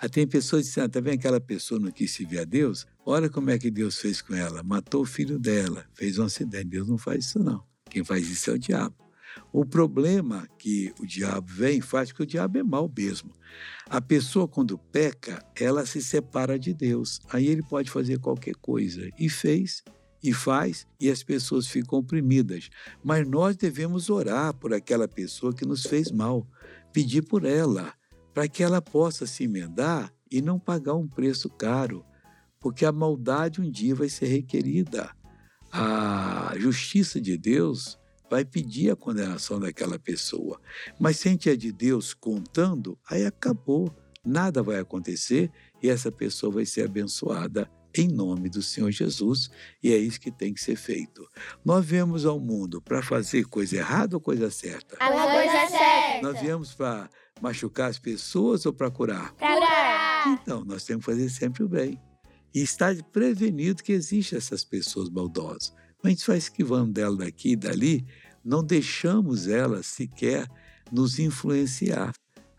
Aí 0.00 0.08
tem 0.08 0.26
pessoas 0.26 0.64
dizem, 0.64 0.82
ah, 0.82 0.88
tá 0.88 0.98
vendo 0.98 1.14
aquela 1.16 1.38
pessoa 1.38 1.78
não 1.78 1.90
quis 1.90 2.12
servir 2.12 2.38
a 2.38 2.44
Deus? 2.44 2.86
Olha 3.04 3.28
como 3.28 3.50
é 3.50 3.58
que 3.58 3.70
Deus 3.70 3.98
fez 3.98 4.22
com 4.22 4.34
ela. 4.34 4.62
Matou 4.62 5.02
o 5.02 5.06
filho 5.06 5.38
dela, 5.38 5.84
fez 5.92 6.18
um 6.18 6.24
acidente. 6.24 6.64
Deus 6.64 6.88
não 6.88 6.96
faz 6.96 7.26
isso 7.26 7.38
não. 7.38 7.62
Quem 7.90 8.02
faz 8.02 8.26
isso 8.30 8.50
é 8.50 8.54
o 8.54 8.58
diabo. 8.58 8.96
O 9.52 9.62
problema 9.62 10.48
que 10.58 10.90
o 10.98 11.06
diabo 11.06 11.46
vem 11.52 11.82
faz 11.82 12.12
que 12.12 12.22
o 12.22 12.26
diabo 12.26 12.56
é 12.56 12.62
mal 12.62 12.90
mesmo. 12.96 13.30
A 13.90 14.00
pessoa, 14.00 14.48
quando 14.48 14.78
peca, 14.78 15.44
ela 15.54 15.84
se 15.84 16.02
separa 16.02 16.58
de 16.58 16.72
Deus. 16.72 17.20
Aí 17.28 17.46
ele 17.46 17.62
pode 17.62 17.90
fazer 17.90 18.18
qualquer 18.18 18.54
coisa. 18.54 19.06
E 19.18 19.28
fez, 19.28 19.84
e 20.22 20.32
faz, 20.32 20.86
e 20.98 21.10
as 21.10 21.22
pessoas 21.22 21.66
ficam 21.66 21.98
oprimidas. 21.98 22.70
Mas 23.04 23.28
nós 23.28 23.54
devemos 23.54 24.08
orar 24.08 24.54
por 24.54 24.72
aquela 24.72 25.06
pessoa 25.06 25.52
que 25.52 25.66
nos 25.66 25.82
fez 25.82 26.10
mal, 26.10 26.48
pedir 26.90 27.22
por 27.22 27.44
ela 27.44 27.92
para 28.32 28.48
que 28.48 28.62
ela 28.62 28.80
possa 28.80 29.26
se 29.26 29.44
emendar 29.44 30.12
e 30.30 30.40
não 30.40 30.58
pagar 30.58 30.94
um 30.94 31.08
preço 31.08 31.48
caro, 31.48 32.04
porque 32.60 32.84
a 32.84 32.92
maldade 32.92 33.60
um 33.60 33.70
dia 33.70 33.94
vai 33.94 34.08
ser 34.08 34.26
requerida. 34.26 35.10
A 35.72 36.52
justiça 36.56 37.20
de 37.20 37.36
Deus 37.36 37.98
vai 38.30 38.44
pedir 38.44 38.90
a 38.90 38.96
condenação 38.96 39.58
daquela 39.58 39.98
pessoa. 39.98 40.60
Mas 40.98 41.18
se 41.18 41.28
a 41.28 41.30
gente 41.32 41.50
é 41.50 41.56
de 41.56 41.72
Deus 41.72 42.14
contando, 42.14 42.98
aí 43.08 43.26
acabou. 43.26 43.94
Nada 44.24 44.62
vai 44.62 44.78
acontecer 44.78 45.50
e 45.82 45.88
essa 45.88 46.12
pessoa 46.12 46.52
vai 46.52 46.66
ser 46.66 46.84
abençoada 46.84 47.68
em 47.94 48.08
nome 48.08 48.48
do 48.48 48.62
Senhor 48.62 48.90
Jesus, 48.90 49.50
e 49.82 49.92
é 49.92 49.96
isso 49.96 50.20
que 50.20 50.30
tem 50.30 50.54
que 50.54 50.60
ser 50.60 50.76
feito. 50.76 51.26
Nós 51.64 51.84
viemos 51.84 52.24
ao 52.24 52.38
mundo 52.38 52.80
para 52.80 53.02
fazer 53.02 53.44
coisa 53.44 53.76
errada 53.76 54.16
ou 54.16 54.20
coisa 54.20 54.50
certa? 54.50 54.96
A 55.00 55.08
coisa 55.10 55.68
certa. 55.68 56.22
Nós 56.22 56.40
viemos 56.40 56.74
para 56.74 57.10
machucar 57.40 57.90
as 57.90 57.98
pessoas 57.98 58.66
ou 58.66 58.72
para 58.72 58.90
curar? 58.90 59.32
Curar. 59.32 60.28
Então, 60.28 60.64
nós 60.64 60.84
temos 60.84 61.04
que 61.04 61.10
fazer 61.12 61.28
sempre 61.28 61.62
o 61.62 61.68
bem. 61.68 61.98
e 62.54 62.60
está 62.60 62.94
prevenido 63.12 63.82
que 63.82 63.92
existem 63.92 64.36
essas 64.36 64.64
pessoas 64.64 65.08
maldosas. 65.08 65.72
Mas 66.02 66.06
a 66.06 66.08
gente 66.10 66.26
vai 66.26 66.38
esquivando 66.38 66.92
dela 66.92 67.16
daqui 67.16 67.52
e 67.52 67.56
dali, 67.56 68.04
não 68.44 68.64
deixamos 68.64 69.46
ela 69.46 69.82
sequer 69.82 70.48
nos 70.90 71.18
influenciar. 71.18 72.12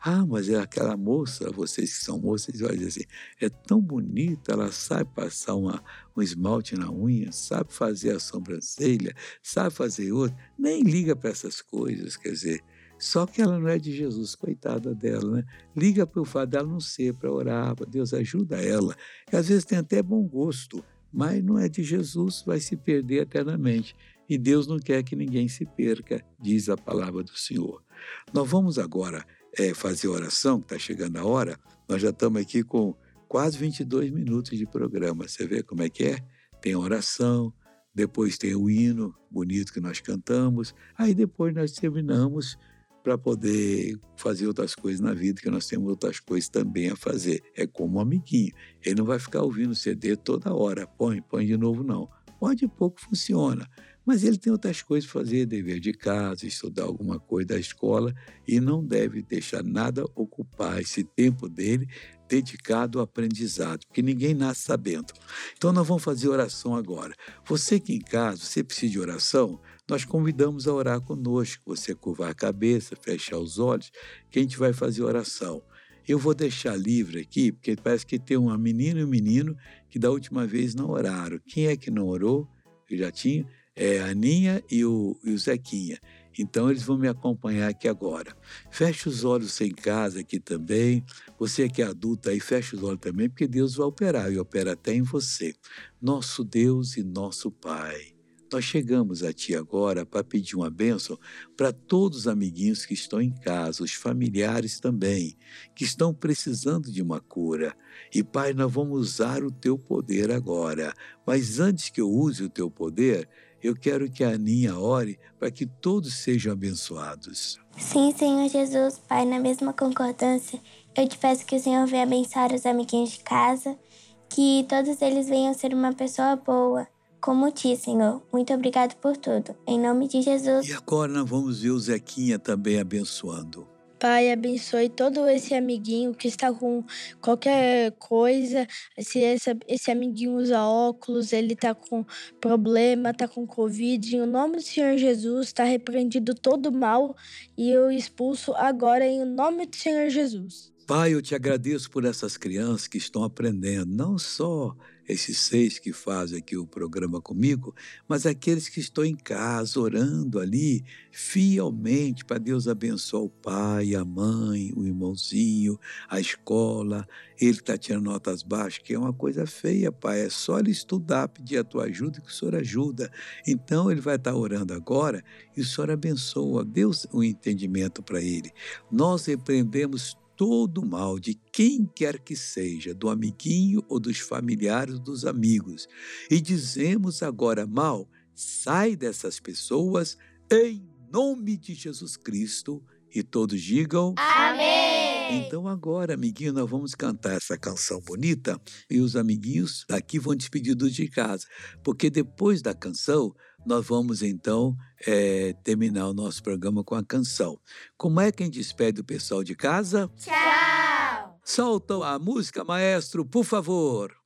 Ah, 0.03 0.25
mas 0.25 0.49
é 0.49 0.55
aquela 0.55 0.97
moça, 0.97 1.51
vocês 1.51 1.95
que 1.95 2.03
são 2.03 2.19
moças, 2.19 2.59
vão 2.59 2.71
dizer 2.71 2.87
assim, 2.87 3.03
é 3.39 3.49
tão 3.49 3.79
bonita, 3.79 4.53
ela 4.53 4.71
sabe 4.71 5.07
passar 5.13 5.53
uma, 5.53 5.83
um 6.17 6.23
esmalte 6.23 6.75
na 6.75 6.91
unha, 6.91 7.31
sabe 7.31 7.71
fazer 7.71 8.15
a 8.15 8.19
sobrancelha, 8.19 9.13
sabe 9.43 9.69
fazer 9.75 10.11
outro, 10.11 10.35
nem 10.57 10.81
liga 10.81 11.15
para 11.15 11.29
essas 11.29 11.61
coisas, 11.61 12.17
quer 12.17 12.31
dizer, 12.31 12.63
só 13.01 13.25
que 13.25 13.41
ela 13.41 13.57
não 13.57 13.67
é 13.67 13.79
de 13.79 13.91
Jesus, 13.91 14.35
coitada 14.35 14.93
dela, 14.93 15.37
né? 15.37 15.45
Liga 15.75 16.05
para 16.05 16.21
o 16.21 16.25
fato 16.25 16.51
dela 16.51 16.67
não 16.67 16.79
ser, 16.79 17.15
para 17.15 17.31
orar, 17.31 17.73
Deus 17.89 18.13
ajuda 18.13 18.61
ela. 18.61 18.95
E 19.33 19.35
às 19.35 19.47
vezes 19.47 19.65
tem 19.65 19.79
até 19.79 20.03
bom 20.03 20.21
gosto, 20.21 20.85
mas 21.11 21.43
não 21.43 21.57
é 21.57 21.67
de 21.67 21.81
Jesus, 21.81 22.43
vai 22.45 22.59
se 22.59 22.77
perder 22.77 23.23
eternamente. 23.23 23.95
E 24.29 24.37
Deus 24.37 24.67
não 24.67 24.77
quer 24.77 25.01
que 25.01 25.15
ninguém 25.15 25.47
se 25.47 25.65
perca, 25.65 26.23
diz 26.39 26.69
a 26.69 26.77
palavra 26.77 27.23
do 27.23 27.35
Senhor. 27.35 27.83
Nós 28.31 28.47
vamos 28.47 28.77
agora 28.77 29.25
é, 29.57 29.73
fazer 29.73 30.07
oração, 30.07 30.59
que 30.59 30.65
está 30.65 30.77
chegando 30.77 31.17
a 31.17 31.25
hora. 31.25 31.59
Nós 31.89 32.03
já 32.03 32.11
estamos 32.11 32.39
aqui 32.39 32.63
com 32.63 32.95
quase 33.27 33.57
22 33.57 34.11
minutos 34.11 34.55
de 34.55 34.67
programa. 34.67 35.27
Você 35.27 35.47
vê 35.47 35.63
como 35.63 35.81
é 35.81 35.89
que 35.89 36.03
é? 36.03 36.19
Tem 36.61 36.75
oração, 36.75 37.51
depois 37.95 38.37
tem 38.37 38.55
o 38.55 38.69
hino 38.69 39.15
bonito 39.29 39.73
que 39.73 39.81
nós 39.81 39.99
cantamos, 39.99 40.75
aí 40.95 41.15
depois 41.15 41.53
nós 41.55 41.71
terminamos 41.71 42.57
para 43.03 43.17
poder 43.17 43.99
fazer 44.15 44.47
outras 44.47 44.75
coisas 44.75 45.01
na 45.01 45.13
vida, 45.13 45.41
que 45.41 45.49
nós 45.49 45.67
temos 45.67 45.89
outras 45.89 46.19
coisas 46.19 46.49
também 46.49 46.89
a 46.89 46.95
fazer. 46.95 47.41
É 47.55 47.65
como 47.65 47.97
um 47.97 48.01
amiguinho. 48.01 48.51
Ele 48.83 48.95
não 48.95 49.05
vai 49.05 49.19
ficar 49.19 49.41
ouvindo 49.41 49.75
CD 49.75 50.15
toda 50.15 50.53
hora. 50.53 50.85
Põe, 50.85 51.21
põe 51.21 51.45
de 51.45 51.57
novo, 51.57 51.83
não. 51.83 52.09
Pode 52.39 52.67
pouco 52.67 52.99
funciona. 53.01 53.67
Mas 54.05 54.23
ele 54.23 54.37
tem 54.37 54.51
outras 54.51 54.81
coisas 54.81 55.09
para 55.09 55.21
fazer, 55.21 55.45
dever 55.45 55.79
de 55.79 55.93
casa, 55.93 56.47
estudar 56.47 56.83
alguma 56.83 57.19
coisa 57.19 57.49
da 57.49 57.59
escola 57.59 58.13
e 58.47 58.59
não 58.59 58.83
deve 58.83 59.21
deixar 59.21 59.63
nada 59.63 60.03
ocupar 60.15 60.81
esse 60.81 61.03
tempo 61.03 61.47
dele 61.47 61.87
dedicado 62.27 62.97
ao 62.97 63.03
aprendizado, 63.03 63.85
porque 63.85 64.01
ninguém 64.01 64.33
nasce 64.33 64.61
sabendo. 64.61 65.13
Então 65.55 65.71
nós 65.73 65.85
vamos 65.85 66.01
fazer 66.01 66.29
oração 66.29 66.75
agora. 66.75 67.13
Você 67.45 67.79
que 67.79 67.93
em 67.93 67.99
casa, 67.99 68.37
você 68.37 68.63
precisa 68.63 68.91
de 68.91 68.99
oração, 68.99 69.59
nós 69.89 70.05
convidamos 70.05 70.67
a 70.67 70.73
orar 70.73 71.01
conosco. 71.01 71.63
Você 71.65 71.93
curvar 71.93 72.31
a 72.31 72.35
cabeça, 72.35 72.95
fechar 72.95 73.37
os 73.37 73.59
olhos, 73.59 73.91
que 74.29 74.39
a 74.39 74.41
gente 74.41 74.57
vai 74.57 74.73
fazer 74.73 75.03
oração. 75.03 75.61
Eu 76.07 76.17
vou 76.17 76.33
deixar 76.33 76.75
livre 76.75 77.21
aqui, 77.21 77.51
porque 77.51 77.75
parece 77.75 78.05
que 78.05 78.17
tem 78.17 78.37
uma 78.37 78.57
menina 78.57 78.99
e 78.99 79.03
um 79.03 79.07
menino 79.07 79.55
que 79.89 79.99
da 79.99 80.09
última 80.09 80.47
vez 80.47 80.73
não 80.73 80.89
oraram. 80.89 81.39
Quem 81.45 81.67
é 81.67 81.75
que 81.75 81.91
não 81.91 82.07
orou? 82.07 82.47
Eu 82.89 82.97
já 82.97 83.11
tinha. 83.11 83.45
É 83.75 83.99
a 83.99 84.07
Aninha 84.07 84.63
e 84.69 84.83
o, 84.83 85.17
e 85.23 85.31
o 85.31 85.37
Zequinha. 85.37 85.99
Então 86.37 86.69
eles 86.69 86.83
vão 86.83 86.97
me 86.97 87.07
acompanhar 87.07 87.69
aqui 87.69 87.87
agora. 87.87 88.35
Feche 88.69 89.07
os 89.07 89.23
olhos 89.23 89.59
em 89.61 89.71
casa 89.71 90.21
aqui 90.21 90.39
também. 90.39 91.03
Você 91.37 91.69
que 91.69 91.81
é 91.81 91.85
adulto 91.85 92.29
aí, 92.29 92.39
feche 92.39 92.75
os 92.75 92.83
olhos 92.83 92.99
também, 93.01 93.29
porque 93.29 93.47
Deus 93.47 93.75
vai 93.75 93.87
operar 93.87 94.31
e 94.31 94.39
opera 94.39 94.73
até 94.73 94.93
em 94.93 95.01
você. 95.01 95.53
Nosso 96.01 96.43
Deus 96.43 96.97
e 96.97 97.03
nosso 97.03 97.51
Pai. 97.51 98.20
Nós 98.51 98.65
chegamos 98.65 99.23
a 99.23 99.31
Ti 99.31 99.55
agora 99.55 100.05
para 100.05 100.25
pedir 100.25 100.57
uma 100.57 100.69
bênção 100.69 101.17
para 101.55 101.71
todos 101.71 102.19
os 102.19 102.27
amiguinhos 102.27 102.85
que 102.85 102.93
estão 102.93 103.21
em 103.21 103.31
casa, 103.31 103.81
os 103.81 103.93
familiares 103.93 104.77
também, 104.77 105.37
que 105.73 105.85
estão 105.85 106.13
precisando 106.13 106.91
de 106.91 107.01
uma 107.01 107.21
cura. 107.21 107.73
E, 108.13 108.21
Pai, 108.21 108.51
nós 108.51 108.69
vamos 108.69 108.99
usar 108.99 109.41
o 109.41 109.51
Teu 109.51 109.79
poder 109.79 110.31
agora. 110.31 110.93
Mas 111.25 111.61
antes 111.61 111.89
que 111.89 112.01
eu 112.01 112.11
use 112.11 112.43
o 112.43 112.49
Teu 112.49 112.69
poder, 112.69 113.29
eu 113.63 113.73
quero 113.73 114.11
que 114.11 114.21
a 114.21 114.31
Aninha 114.31 114.77
ore 114.77 115.17
para 115.39 115.49
que 115.49 115.65
todos 115.65 116.15
sejam 116.15 116.51
abençoados. 116.51 117.57
Sim, 117.77 118.13
Senhor 118.17 118.49
Jesus, 118.49 118.99
Pai, 119.07 119.23
na 119.23 119.39
mesma 119.39 119.71
concordância, 119.71 120.59
eu 120.93 121.07
te 121.07 121.17
peço 121.17 121.45
que 121.45 121.55
o 121.55 121.59
Senhor 121.59 121.87
venha 121.87 122.03
abençoar 122.03 122.53
os 122.53 122.65
amiguinhos 122.65 123.11
de 123.11 123.19
casa, 123.19 123.79
que 124.27 124.65
todos 124.67 125.01
eles 125.01 125.29
venham 125.29 125.53
ser 125.53 125.73
uma 125.73 125.93
pessoa 125.93 126.35
boa 126.35 126.85
como 127.21 127.51
ti, 127.51 127.77
Senhor. 127.77 128.21
Muito 128.33 128.51
obrigado 128.51 128.95
por 128.95 129.15
tudo. 129.15 129.55
Em 129.67 129.79
nome 129.79 130.07
de 130.07 130.21
Jesus. 130.21 130.67
E 130.67 130.73
agora 130.73 131.11
nós 131.11 131.29
vamos 131.29 131.61
ver 131.61 131.69
o 131.69 131.79
Zequinha 131.79 132.39
também 132.39 132.79
abençoando. 132.79 133.67
Pai, 133.99 134.31
abençoe 134.31 134.89
todo 134.89 135.29
esse 135.29 135.53
amiguinho 135.53 136.11
que 136.15 136.27
está 136.27 136.51
com 136.51 136.83
qualquer 137.21 137.91
coisa. 137.99 138.67
Se 138.97 139.19
esse, 139.19 139.55
esse 139.67 139.91
amiguinho 139.91 140.37
usa 140.37 140.63
óculos, 140.63 141.31
ele 141.31 141.53
está 141.53 141.75
com 141.75 142.03
problema, 142.39 143.11
está 143.11 143.27
com 143.27 143.45
Covid. 143.45 144.17
Em 144.17 144.25
nome 144.25 144.55
do 144.55 144.63
Senhor 144.63 144.97
Jesus, 144.97 145.47
está 145.47 145.63
repreendido 145.63 146.33
todo 146.33 146.71
mal 146.71 147.15
e 147.55 147.69
eu 147.69 147.91
expulso 147.91 148.55
agora 148.55 149.05
em 149.05 149.23
nome 149.23 149.67
do 149.67 149.75
Senhor 149.75 150.09
Jesus. 150.09 150.73
Pai, 150.87 151.13
eu 151.13 151.21
te 151.21 151.35
agradeço 151.35 151.91
por 151.91 152.03
essas 152.03 152.35
crianças 152.35 152.87
que 152.87 152.97
estão 152.97 153.23
aprendendo, 153.23 153.95
não 153.95 154.17
só 154.17 154.75
esses 155.11 155.37
seis 155.37 155.77
que 155.79 155.91
fazem 155.91 156.39
aqui 156.39 156.57
o 156.57 156.65
programa 156.65 157.21
comigo, 157.21 157.75
mas 158.07 158.25
aqueles 158.25 158.69
que 158.69 158.79
estão 158.79 159.03
em 159.03 159.15
casa 159.15 159.79
orando 159.79 160.39
ali 160.39 160.83
fielmente 161.11 162.23
para 162.23 162.37
Deus 162.37 162.67
abençoar 162.67 163.23
o 163.23 163.29
pai, 163.29 163.93
a 163.95 164.05
mãe, 164.05 164.71
o 164.75 164.85
irmãozinho, 164.85 165.79
a 166.09 166.19
escola. 166.19 167.07
Ele 167.39 167.51
está 167.51 167.77
tirando 167.77 168.05
notas 168.05 168.43
baixas, 168.43 168.83
que 168.83 168.93
é 168.93 168.99
uma 168.99 169.13
coisa 169.13 169.45
feia, 169.45 169.91
pai. 169.91 170.21
É 170.21 170.29
só 170.29 170.59
ele 170.59 170.71
estudar, 170.71 171.27
pedir 171.27 171.57
a 171.57 171.63
tua 171.63 171.85
ajuda 171.85 172.21
que 172.21 172.29
o 172.29 172.33
Senhor 172.33 172.55
ajuda. 172.55 173.11
Então 173.47 173.91
ele 173.91 174.01
vai 174.01 174.15
estar 174.15 174.31
tá 174.31 174.37
orando 174.37 174.73
agora 174.73 175.23
e 175.55 175.61
o 175.61 175.65
Senhor 175.65 175.91
abençoa. 175.91 176.63
Deus 176.63 177.05
o 177.11 177.19
um 177.19 177.23
entendimento 177.23 178.01
para 178.01 178.21
ele. 178.21 178.51
Nós 178.91 179.25
repreendemos 179.25 180.15
todo 180.41 180.83
mal 180.83 181.19
de 181.19 181.35
quem 181.53 181.85
quer 181.85 182.17
que 182.17 182.35
seja, 182.35 182.95
do 182.95 183.09
amiguinho 183.09 183.85
ou 183.87 183.99
dos 183.99 184.17
familiares 184.17 184.97
dos 184.97 185.23
amigos. 185.23 185.87
E 186.31 186.41
dizemos 186.41 187.21
agora, 187.21 187.67
mal, 187.67 188.09
sai 188.33 188.95
dessas 188.95 189.39
pessoas 189.39 190.17
em 190.51 190.83
nome 191.13 191.57
de 191.57 191.75
Jesus 191.75 192.17
Cristo. 192.17 192.83
E 193.13 193.21
todos 193.21 193.61
digam: 193.61 194.15
Amém! 194.17 195.45
Então, 195.45 195.67
agora, 195.67 196.15
amiguinho, 196.15 196.53
nós 196.53 196.67
vamos 196.67 196.95
cantar 196.95 197.33
essa 197.33 197.55
canção 197.55 198.01
bonita 198.01 198.59
e 198.89 198.99
os 198.99 199.15
amiguinhos 199.15 199.85
daqui 199.87 200.17
vão 200.17 200.35
despedir 200.35 200.75
de 200.75 201.07
casa, 201.07 201.45
porque 201.83 202.09
depois 202.09 202.63
da 202.63 202.73
canção 202.73 203.31
nós 203.65 203.85
vamos 203.85 204.21
então 204.21 204.75
é, 205.05 205.53
terminar 205.63 206.07
o 206.07 206.13
nosso 206.13 206.41
programa 206.41 206.83
com 206.83 206.95
a 206.95 207.03
canção. 207.03 207.59
Como 207.97 208.19
é 208.19 208.31
que 208.31 208.43
a 208.43 208.45
gente 208.45 208.59
despede 208.59 209.01
o 209.01 209.03
pessoal 209.03 209.43
de 209.43 209.55
casa? 209.55 210.09
Tchau! 210.17 211.39
Solta 211.43 211.95
a 212.05 212.19
música, 212.19 212.63
maestro, 212.63 213.25
por 213.25 213.43
favor. 213.43 214.20